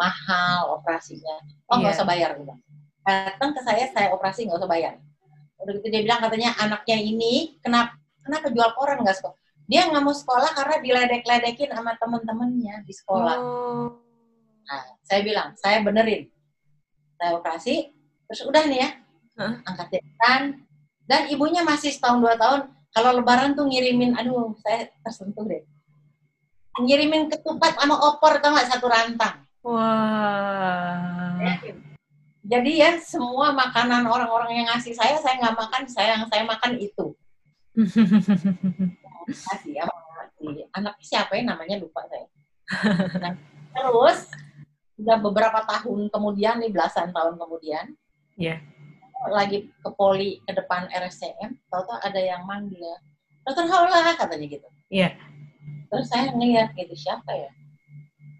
mahal 0.00 0.80
operasinya 0.80 1.36
oh 1.68 1.76
nggak 1.76 1.92
Iya. 1.92 1.98
usah 2.00 2.08
bayar 2.08 2.30
bilang. 2.40 2.60
datang 3.02 3.50
ke 3.52 3.60
saya 3.60 3.84
saya 3.92 4.08
operasi 4.14 4.48
nggak 4.48 4.58
usah 4.62 4.70
bayar 4.70 4.94
udah 5.60 5.72
gitu 5.76 5.86
dia 5.92 6.02
bilang 6.02 6.22
katanya 6.24 6.54
anaknya 6.56 6.96
ini 6.98 7.58
kenapa 7.60 7.94
kenapa 8.22 8.46
jual 8.50 8.70
koran 8.74 9.02
nggak 9.02 9.18
sekolah 9.18 9.36
dia 9.66 9.86
nggak 9.86 10.02
mau 10.02 10.14
sekolah 10.14 10.50
karena 10.54 10.76
diledek-ledekin 10.80 11.70
sama 11.70 11.92
temen-temennya 12.00 12.82
di 12.82 12.92
sekolah 12.96 13.36
Oh. 13.38 13.88
Nah, 14.62 14.82
saya 15.02 15.26
bilang, 15.26 15.58
saya 15.58 15.82
benerin. 15.82 16.30
Saya 17.18 17.34
operasi, 17.34 17.90
terus 18.30 18.46
udah 18.46 18.62
nih 18.70 18.78
ya, 18.78 18.90
Hah? 19.34 19.52
angkat 19.66 19.98
jahitan. 19.98 20.62
Dan 21.02 21.26
ibunya 21.28 21.66
masih 21.66 21.90
setahun 21.90 22.22
dua 22.22 22.38
tahun, 22.38 22.70
kalau 22.92 23.10
lebaran 23.16 23.56
tuh 23.56 23.64
ngirimin, 23.64 24.12
aduh 24.12 24.52
saya 24.60 24.92
tersentuh 25.00 25.48
deh. 25.48 25.64
Ngirimin 26.76 27.32
ketupat 27.32 27.76
sama 27.76 27.96
opor, 27.96 28.40
tau 28.40 28.52
nggak 28.52 28.68
satu 28.68 28.86
rantang. 28.88 29.44
Wah. 29.64 31.36
Jadi 32.42 32.72
ya, 32.84 33.00
semua 33.00 33.56
makanan 33.56 34.04
orang-orang 34.04 34.60
yang 34.60 34.66
ngasih 34.68 34.92
saya, 34.92 35.16
saya 35.20 35.40
nggak 35.40 35.56
makan, 35.56 35.82
saya 35.88 36.20
yang 36.20 36.24
saya 36.28 36.44
makan 36.44 36.72
itu. 36.76 37.16
Kasih 39.48 39.72
ya. 39.72 39.88
Anak 40.74 40.98
siapa 41.00 41.38
ya 41.38 41.46
namanya 41.46 41.80
lupa 41.80 42.04
saya. 42.10 42.26
Nah, 43.20 43.32
terus, 43.72 44.28
udah 45.00 45.16
beberapa 45.22 45.60
tahun 45.64 46.12
kemudian, 46.12 46.60
nih 46.60 46.72
belasan 46.74 47.14
tahun 47.14 47.38
kemudian, 47.40 47.94
Iya. 48.36 48.64
Lagi 49.30 49.70
ke 49.70 49.90
poli 49.94 50.42
ke 50.42 50.52
depan 50.56 50.90
RSCM, 50.90 51.54
tahu-tahu 51.70 51.98
ada 52.02 52.18
yang 52.18 52.42
manggil, 52.42 52.98
dokter 53.46 53.66
Haula 53.70 54.14
katanya 54.18 54.46
gitu. 54.46 54.68
Iya. 54.90 55.14
Terus 55.92 56.06
saya 56.08 56.32
ngeliat 56.32 56.72
gitu 56.74 56.94
siapa 56.96 57.30
ya? 57.30 57.50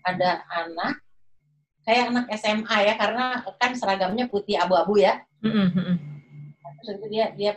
Ada 0.03 0.43
anak 0.49 0.99
kayak 1.83 2.15
anak 2.15 2.27
SMA 2.39 2.77
ya 2.87 2.95
karena 2.95 3.43
kan 3.59 3.75
seragamnya 3.75 4.27
putih 4.31 4.59
abu-abu 4.59 5.03
ya. 5.03 5.23
Mm-mm, 5.43 5.69
mm-mm. 5.75 5.97
Terus 6.83 6.99
itu 6.99 7.07
dia 7.11 7.35
dia 7.35 7.53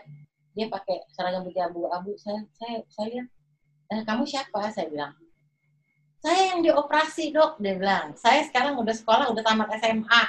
dia 0.56 0.68
pakai 0.70 1.06
seragam 1.14 1.46
putih 1.46 1.64
abu-abu. 1.64 2.18
Saya 2.18 2.44
saya 2.58 2.82
saya 2.90 3.08
lihat, 3.12 3.28
eh, 3.94 4.02
kamu 4.04 4.24
siapa? 4.26 4.70
Saya 4.74 4.90
bilang. 4.90 5.14
Saya 6.26 6.58
yang 6.58 6.66
dioperasi 6.66 7.30
dok, 7.30 7.62
dia 7.62 7.78
bilang. 7.78 8.18
Saya 8.18 8.42
sekarang 8.50 8.82
udah 8.82 8.96
sekolah, 8.98 9.30
udah 9.30 9.44
tamat 9.46 9.70
SMA. 9.78 10.24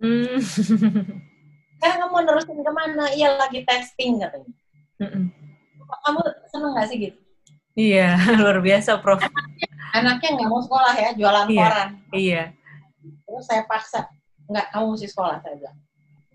Mm. 0.00 0.40
Sekarang 1.76 1.98
kamu 2.02 2.16
nerusin 2.24 2.58
ke 2.58 2.72
mana? 2.72 3.04
Iya 3.10 3.28
lagi 3.36 3.60
testing 3.62 4.18
katanya. 4.18 4.50
Mm-mm. 4.96 5.24
Kamu 6.02 6.18
seneng 6.48 6.72
gak 6.72 6.88
sih 6.88 6.98
gitu? 6.98 7.18
Iya, 7.72 8.16
luar 8.40 8.58
biasa, 8.58 8.96
Prof. 8.98 9.20
anaknya 9.92 10.28
nggak 10.34 10.48
mau 10.48 10.60
sekolah 10.60 10.92
ya 10.92 11.10
jualan 11.12 11.46
Iya. 11.46 11.60
koran 11.62 11.88
Iya. 12.12 12.42
terus 13.24 13.44
saya 13.44 13.64
paksa 13.64 14.04
nggak 14.44 14.68
kamu 14.68 14.92
mesti 14.92 15.08
sekolah 15.08 15.40
saya 15.40 15.56
bilang 15.56 15.76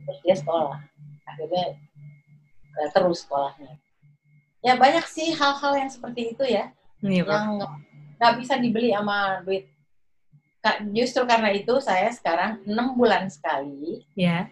terus 0.02 0.18
dia 0.20 0.34
sekolah 0.36 0.78
akhirnya 1.24 1.66
eh, 2.76 2.90
terus 2.90 3.22
sekolahnya 3.22 3.78
ya 4.60 4.74
banyak 4.76 5.06
sih 5.06 5.30
hal-hal 5.32 5.78
yang 5.78 5.90
seperti 5.90 6.34
itu 6.34 6.42
ya 6.44 6.74
Iya, 7.00 7.22
Prof. 7.22 7.38
yang 7.38 7.48
nggak- 8.18 8.38
bisa 8.40 8.54
dibeli 8.58 8.90
sama 8.90 9.46
duit 9.46 9.70
justru 10.92 11.22
karena 11.24 11.50
itu 11.52 11.78
saya 11.78 12.10
sekarang 12.10 12.66
enam 12.66 12.94
bulan 12.94 13.30
sekali 13.30 14.02
Ya. 14.16 14.50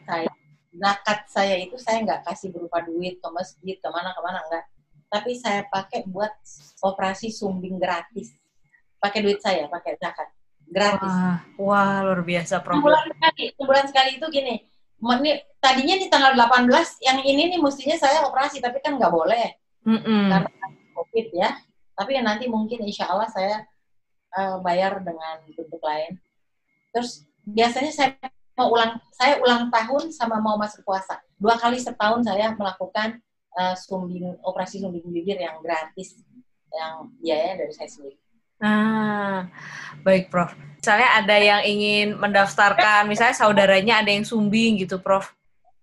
Zakat 0.79 1.27
saya 1.27 1.59
itu 1.59 1.75
saya 1.75 1.99
nggak 2.01 2.23
kasih 2.23 2.49
berupa 2.55 2.79
duit 2.81 3.19
ke 3.19 3.27
masjid 3.29 3.75
ke 3.75 3.87
mana 3.91 4.15
ke 4.15 4.21
mana 4.23 4.39
enggak 4.47 4.65
tapi 5.09 5.33
saya 5.35 5.65
pakai 5.65 6.05
buat 6.05 6.29
operasi 6.85 7.33
sumbing 7.33 7.81
gratis. 7.81 8.29
Pakai 9.01 9.25
duit 9.25 9.41
saya 9.41 9.65
pakai 9.65 9.97
zakat. 9.97 10.29
Gratis. 10.69 11.09
Wah, 11.09 11.41
wah, 11.57 11.97
luar 12.05 12.21
biasa, 12.21 12.61
Prof. 12.61 12.77
sebulan 12.77 13.03
sekali 13.09 13.43
sebulan 13.57 13.85
sekali 13.89 14.09
itu 14.21 14.25
gini. 14.29 14.55
Ini 15.01 15.31
tadinya 15.57 15.95
di 15.97 16.07
tanggal 16.13 16.37
18 16.37 16.69
yang 17.01 17.19
ini 17.25 17.49
nih 17.49 17.59
mestinya 17.59 17.97
saya 17.97 18.21
operasi 18.29 18.61
tapi 18.61 18.77
kan 18.85 19.01
nggak 19.01 19.09
boleh. 19.09 19.57
Mm-mm. 19.89 20.29
Karena- 20.29 20.53
covid 20.93 21.27
ya. 21.33 21.57
Tapi 21.97 22.15
ya 22.15 22.21
nanti 22.21 22.45
mungkin 22.45 22.85
insya 22.85 23.09
Allah 23.09 23.27
saya 23.33 23.65
eh, 24.37 24.55
bayar 24.61 25.01
dengan 25.01 25.41
bentuk 25.57 25.81
lain. 25.81 26.21
Terus 26.93 27.25
biasanya 27.49 27.89
saya 27.89 28.13
mau 28.59 28.67
ulang 28.67 28.99
saya 29.15 29.39
ulang 29.39 29.71
tahun 29.71 30.11
sama 30.11 30.43
mau 30.43 30.59
masuk 30.59 30.83
puasa 30.83 31.15
dua 31.39 31.55
kali 31.55 31.79
setahun 31.79 32.27
saya 32.27 32.51
melakukan 32.51 33.23
eh, 33.55 33.75
sumbing 33.79 34.35
operasi 34.43 34.83
sumbing 34.83 35.07
bibir 35.07 35.39
yang 35.39 35.63
gratis 35.63 36.19
yang 36.69 37.07
biayanya 37.23 37.63
dari 37.63 37.71
saya 37.71 37.87
sendiri 37.87 38.19
Ah, 38.59 39.47
baik, 40.03 40.27
Prof. 40.27 40.51
Misalnya 40.51 41.23
ada 41.23 41.35
yang 41.39 41.61
ingin 41.63 42.19
mendaftarkan, 42.19 43.07
misalnya 43.07 43.31
saudaranya 43.31 44.03
ada 44.03 44.11
yang 44.11 44.27
sumbing 44.27 44.75
gitu, 44.75 44.99
Prof. 44.99 45.31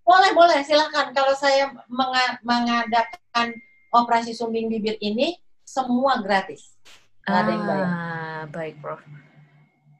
Boleh, 0.05 0.29
boleh, 0.37 0.61
silakan. 0.61 1.09
Kalau 1.09 1.33
saya 1.33 1.73
menga- 1.89 2.37
mengadakan 2.45 3.57
operasi 3.89 4.37
sumbing 4.37 4.69
bibir 4.69 4.93
ini, 5.01 5.41
semua 5.65 6.21
gratis. 6.21 6.77
Nggak 7.25 7.39
ada 7.41 7.49
yang 7.49 7.65
bayar. 7.65 7.87
Ah, 7.89 8.43
baik, 8.45 8.77
Prof. 8.77 9.01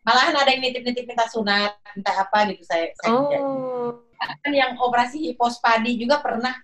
Malahan 0.07 0.39
ada 0.39 0.49
yang 0.55 0.63
nitip-nitip 0.63 1.03
minta 1.03 1.27
sunat, 1.27 1.75
minta 1.91 2.11
apa 2.15 2.47
gitu 2.47 2.63
saya. 2.63 2.95
Oh, 3.11 3.99
Kan 4.17 4.55
yang 4.55 4.79
operasi 4.79 5.19
hipospadi 5.19 5.99
juga 5.99 6.23
pernah 6.23 6.55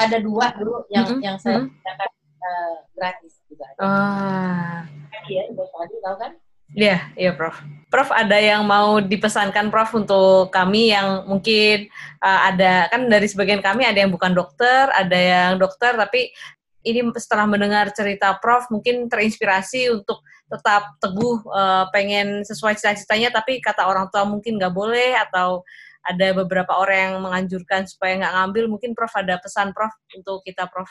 ada 0.00 0.16
dua 0.16 0.56
dulu 0.56 0.88
yang 0.88 1.04
Mm-mm, 1.04 1.20
yang 1.20 1.36
saya 1.36 1.60
mm. 1.62 1.68
kerjakan 1.70 2.10
eh, 2.40 2.76
gratis 2.96 3.32
juga. 3.46 3.66
ah, 3.78 4.88
Tadi 5.12 5.30
ya 5.36 5.44
hipospadi 5.52 5.94
tahu 6.00 6.16
kan? 6.16 6.32
Iya, 6.74 6.98
iya 7.14 7.30
Prof. 7.30 7.62
Prof 7.92 8.10
ada 8.10 8.34
yang 8.42 8.66
mau 8.66 8.98
dipesankan 8.98 9.70
Prof 9.70 9.94
untuk 9.94 10.50
kami 10.50 10.90
yang 10.90 11.22
mungkin 11.30 11.86
uh, 12.18 12.50
ada 12.50 12.90
kan 12.90 13.06
dari 13.06 13.30
sebagian 13.30 13.62
kami 13.62 13.86
ada 13.86 14.02
yang 14.02 14.10
bukan 14.10 14.34
dokter, 14.34 14.90
ada 14.90 15.14
yang 15.14 15.62
dokter 15.62 15.94
tapi 15.94 16.34
ini 16.82 17.06
setelah 17.18 17.46
mendengar 17.46 17.94
cerita 17.94 18.34
Prof 18.42 18.66
mungkin 18.74 19.06
terinspirasi 19.06 19.94
untuk 19.94 20.26
tetap 20.46 20.94
teguh 21.02 21.42
uh, 21.50 21.90
pengen 21.90 22.46
sesuai 22.46 22.78
cita-citanya 22.78 23.34
tapi 23.34 23.58
kata 23.58 23.82
orang 23.82 24.06
tua 24.14 24.22
mungkin 24.22 24.62
nggak 24.62 24.74
boleh 24.74 25.18
atau 25.28 25.66
ada 26.06 26.30
beberapa 26.38 26.70
orang 26.78 26.98
yang 26.98 27.14
menganjurkan 27.18 27.82
supaya 27.90 28.14
nggak 28.22 28.34
ngambil. 28.38 28.64
Mungkin 28.70 28.94
Prof 28.94 29.10
ada 29.18 29.42
pesan 29.42 29.74
Prof 29.74 29.90
untuk 30.14 30.46
kita 30.46 30.70
Prof? 30.70 30.86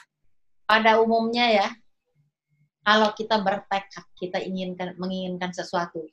Pada 0.68 1.00
umumnya 1.00 1.48
ya 1.48 1.68
kalau 2.86 3.10
kita 3.18 3.42
bertekad 3.42 4.06
kita 4.20 4.38
inginkan 4.44 4.94
menginginkan 5.00 5.50
sesuatu 5.56 6.06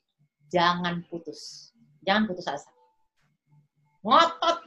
jangan 0.49 1.03
putus. 1.11 1.73
Jangan 2.07 2.29
putus 2.31 2.47
asa. 2.49 2.71
Ngotot. 4.07 4.59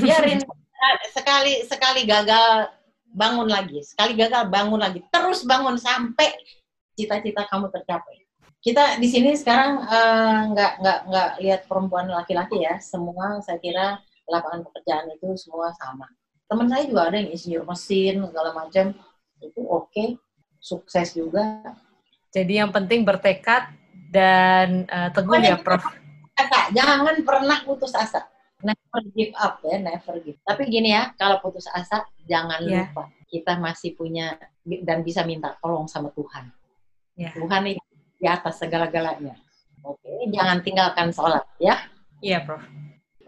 Biarin 0.00 0.40
sekali 1.16 1.64
sekali 1.68 2.02
gagal 2.08 2.70
bangun 3.12 3.46
lagi. 3.50 3.82
Sekali 3.82 4.18
gagal 4.18 4.48
bangun 4.48 4.80
lagi. 4.80 5.02
Terus 5.10 5.42
bangun 5.44 5.76
sampai 5.76 6.34
cita-cita 6.96 7.46
kamu 7.48 7.70
tercapai 7.72 8.26
kita 8.60 9.00
di 9.00 9.08
sini 9.08 9.32
sekarang 9.36 9.80
eh, 9.88 10.40
nggak 10.52 10.72
uh, 10.76 10.80
nggak 10.84 10.98
nggak 11.08 11.30
lihat 11.40 11.60
perempuan 11.64 12.12
laki-laki 12.12 12.60
ya 12.60 12.76
semua 12.76 13.40
saya 13.40 13.56
kira 13.56 14.00
lapangan 14.28 14.68
pekerjaan 14.68 15.08
itu 15.16 15.32
semua 15.40 15.72
sama 15.80 16.06
teman 16.50 16.68
saya 16.68 16.84
juga 16.84 17.08
ada 17.08 17.16
yang 17.18 17.32
insinyur 17.32 17.64
mesin 17.64 18.20
segala 18.26 18.50
macam 18.52 18.92
itu 19.40 19.60
oke 19.64 19.88
okay. 19.88 20.08
sukses 20.60 21.16
juga 21.16 21.72
jadi 22.30 22.62
yang 22.62 22.70
penting 22.70 23.02
bertekad 23.02 23.74
dan 24.10 24.86
uh, 24.90 25.10
teguh 25.14 25.38
ya 25.38 25.58
Prof. 25.58 25.82
Asa, 26.34 26.60
jangan 26.74 27.14
pernah 27.22 27.58
putus 27.62 27.94
asa. 27.94 28.26
Never 28.60 29.02
give 29.16 29.32
up 29.40 29.62
ya, 29.64 29.76
never 29.80 30.20
give. 30.20 30.38
Tapi 30.44 30.68
gini 30.68 30.92
ya, 30.92 31.10
kalau 31.16 31.42
putus 31.42 31.66
asa 31.70 32.04
jangan 32.28 32.60
yeah. 32.66 32.86
lupa 32.90 33.08
kita 33.30 33.56
masih 33.56 33.94
punya 33.94 34.36
dan 34.66 35.06
bisa 35.06 35.22
minta 35.22 35.54
tolong 35.62 35.86
sama 35.86 36.10
Tuhan. 36.14 36.50
Yeah. 37.20 37.36
Tuhan 37.36 37.76
itu 37.76 37.84
di 38.16 38.24
atas 38.24 38.56
segala-galanya. 38.56 39.36
Oke, 39.84 40.08
jangan 40.32 40.64
tinggalkan 40.64 41.12
sholat 41.12 41.44
ya. 41.60 41.76
Iya, 42.24 42.44
Prof. 42.44 42.64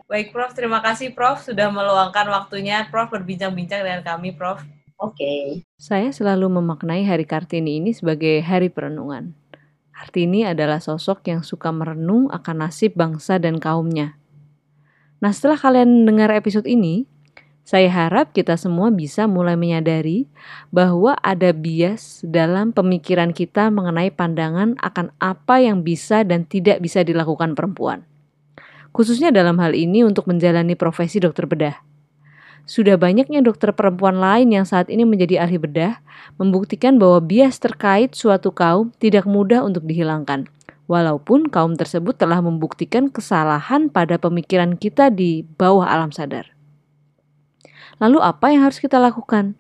Baik, 0.09 0.33
Prof. 0.33 0.53
Terima 0.57 0.81
kasih, 0.81 1.13
Prof. 1.13 1.45
Sudah 1.45 1.69
meluangkan 1.69 2.29
waktunya, 2.29 2.89
Prof. 2.89 3.13
Berbincang-bincang 3.13 3.85
dengan 3.85 4.01
kami, 4.01 4.33
Prof. 4.33 4.61
Oke. 4.97 5.17
Okay. 5.17 5.45
Saya 5.77 6.09
selalu 6.13 6.61
memaknai 6.61 7.05
Hari 7.05 7.25
Kartini 7.29 7.81
ini 7.81 7.93
sebagai 7.93 8.41
hari 8.45 8.73
perenungan. 8.73 9.37
Kartini 9.93 10.45
adalah 10.49 10.81
sosok 10.81 11.29
yang 11.29 11.45
suka 11.45 11.69
merenung 11.69 12.33
akan 12.33 12.69
nasib 12.69 12.97
bangsa 12.97 13.37
dan 13.37 13.61
kaumnya. 13.61 14.17
Nah, 15.21 15.31
setelah 15.31 15.61
kalian 15.61 16.03
mendengar 16.03 16.33
episode 16.33 16.67
ini, 16.67 17.07
saya 17.63 17.87
harap 17.87 18.35
kita 18.35 18.59
semua 18.59 18.91
bisa 18.91 19.31
mulai 19.31 19.55
menyadari 19.55 20.27
bahwa 20.75 21.15
ada 21.23 21.55
bias 21.55 22.19
dalam 22.27 22.75
pemikiran 22.75 23.31
kita 23.31 23.71
mengenai 23.71 24.11
pandangan 24.11 24.75
akan 24.83 25.15
apa 25.23 25.63
yang 25.63 25.87
bisa 25.87 26.27
dan 26.27 26.43
tidak 26.43 26.83
bisa 26.83 27.07
dilakukan 27.07 27.55
perempuan. 27.55 28.03
Khususnya 28.91 29.31
dalam 29.31 29.63
hal 29.63 29.79
ini 29.79 30.03
untuk 30.03 30.27
menjalani 30.27 30.75
profesi 30.75 31.23
dokter 31.23 31.47
bedah. 31.47 31.79
Sudah 32.67 32.99
banyaknya 32.99 33.43
dokter 33.43 33.71
perempuan 33.75 34.19
lain 34.19 34.51
yang 34.51 34.67
saat 34.67 34.91
ini 34.91 35.07
menjadi 35.07 35.47
ahli 35.47 35.59
bedah 35.59 35.99
membuktikan 36.43 36.99
bahwa 36.99 37.23
bias 37.23 37.59
terkait 37.63 38.15
suatu 38.15 38.51
kaum 38.51 38.91
tidak 38.99 39.27
mudah 39.27 39.63
untuk 39.63 39.87
dihilangkan. 39.87 40.51
Walaupun 40.91 41.47
kaum 41.47 41.79
tersebut 41.79 42.19
telah 42.19 42.43
membuktikan 42.43 43.07
kesalahan 43.07 43.87
pada 43.87 44.19
pemikiran 44.19 44.75
kita 44.75 45.15
di 45.15 45.47
bawah 45.57 45.87
alam 45.87 46.11
sadar. 46.11 46.53
Lalu 48.03 48.19
apa 48.19 48.51
yang 48.51 48.67
harus 48.67 48.83
kita 48.83 48.99
lakukan? 48.99 49.55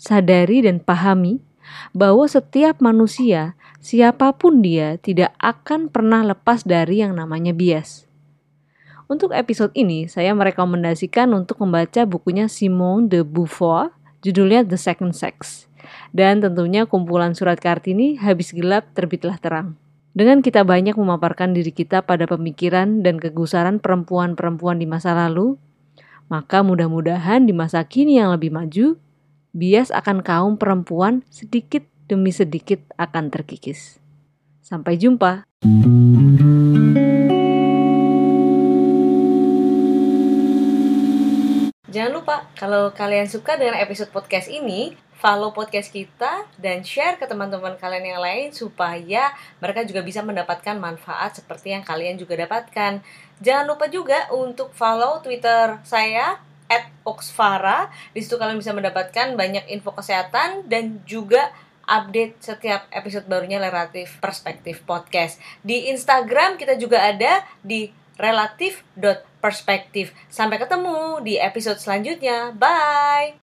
Sadari 0.00 0.64
dan 0.64 0.80
pahami 0.80 1.44
bahwa 1.92 2.24
setiap 2.24 2.80
manusia, 2.80 3.52
siapa 3.84 4.32
pun 4.32 4.64
dia, 4.64 4.96
tidak 4.96 5.36
akan 5.36 5.92
pernah 5.92 6.24
lepas 6.24 6.64
dari 6.64 7.04
yang 7.04 7.12
namanya 7.12 7.52
bias. 7.52 8.08
Untuk 9.12 9.36
episode 9.36 9.76
ini, 9.76 10.08
saya 10.08 10.32
merekomendasikan 10.32 11.28
untuk 11.36 11.60
membaca 11.60 12.08
bukunya 12.08 12.48
Simone 12.48 13.12
de 13.12 13.20
Beauvoir, 13.20 13.92
judulnya 14.24 14.64
The 14.64 14.80
Second 14.80 15.12
Sex. 15.12 15.68
Dan 16.16 16.40
tentunya 16.40 16.88
kumpulan 16.88 17.36
surat 17.36 17.60
Kartini 17.60 18.16
Habis 18.16 18.56
Gelap 18.56 18.88
Terbitlah 18.96 19.36
Terang. 19.36 19.76
Dengan 20.16 20.40
kita 20.40 20.64
banyak 20.64 20.96
memaparkan 20.96 21.52
diri 21.52 21.76
kita 21.76 22.08
pada 22.08 22.24
pemikiran 22.24 23.04
dan 23.04 23.20
kegusaran 23.20 23.82
perempuan-perempuan 23.84 24.80
di 24.80 24.86
masa 24.88 25.12
lalu, 25.12 25.60
maka 26.30 26.62
mudah-mudahan 26.62 27.42
di 27.42 27.50
masa 27.50 27.82
kini 27.82 28.22
yang 28.22 28.30
lebih 28.30 28.54
maju, 28.54 28.94
bias 29.50 29.90
akan 29.90 30.22
kaum 30.22 30.54
perempuan 30.54 31.26
sedikit 31.26 31.82
demi 32.06 32.30
sedikit 32.30 32.78
akan 32.94 33.34
terkikis. 33.34 33.98
Sampai 34.62 34.94
jumpa. 34.94 35.42
Jangan 41.90 42.12
lupa, 42.14 42.46
kalau 42.54 42.94
kalian 42.94 43.26
suka 43.26 43.58
dengan 43.58 43.74
episode 43.82 44.14
podcast 44.14 44.46
ini, 44.46 44.94
follow 45.20 45.52
podcast 45.52 45.92
kita 45.92 46.48
dan 46.56 46.80
share 46.80 47.20
ke 47.20 47.28
teman-teman 47.28 47.76
kalian 47.76 48.16
yang 48.16 48.22
lain 48.24 48.48
supaya 48.56 49.34
mereka 49.60 49.84
juga 49.84 50.00
bisa 50.00 50.24
mendapatkan 50.24 50.80
manfaat 50.80 51.36
seperti 51.36 51.76
yang 51.76 51.84
kalian 51.84 52.16
juga 52.16 52.40
dapatkan. 52.40 53.04
Jangan 53.40 53.64
lupa 53.68 53.88
juga 53.88 54.28
untuk 54.32 54.72
follow 54.76 55.24
Twitter 55.24 55.80
saya 55.84 56.40
at 56.70 56.86
Oxfara. 57.02 57.90
Di 58.14 58.22
situ 58.22 58.38
kalian 58.38 58.60
bisa 58.60 58.70
mendapatkan 58.76 59.34
banyak 59.34 59.66
info 59.72 59.90
kesehatan 59.96 60.68
dan 60.70 61.02
juga 61.08 61.50
update 61.90 62.38
setiap 62.38 62.86
episode 62.94 63.26
barunya 63.26 63.58
Relatif 63.58 64.22
Perspektif 64.22 64.86
Podcast. 64.86 65.42
Di 65.66 65.90
Instagram 65.90 66.54
kita 66.54 66.78
juga 66.78 67.02
ada 67.02 67.42
di 67.66 67.90
relatif.perspektif. 68.20 70.14
Sampai 70.30 70.62
ketemu 70.62 71.18
di 71.24 71.34
episode 71.40 71.82
selanjutnya. 71.82 72.54
Bye! 72.54 73.34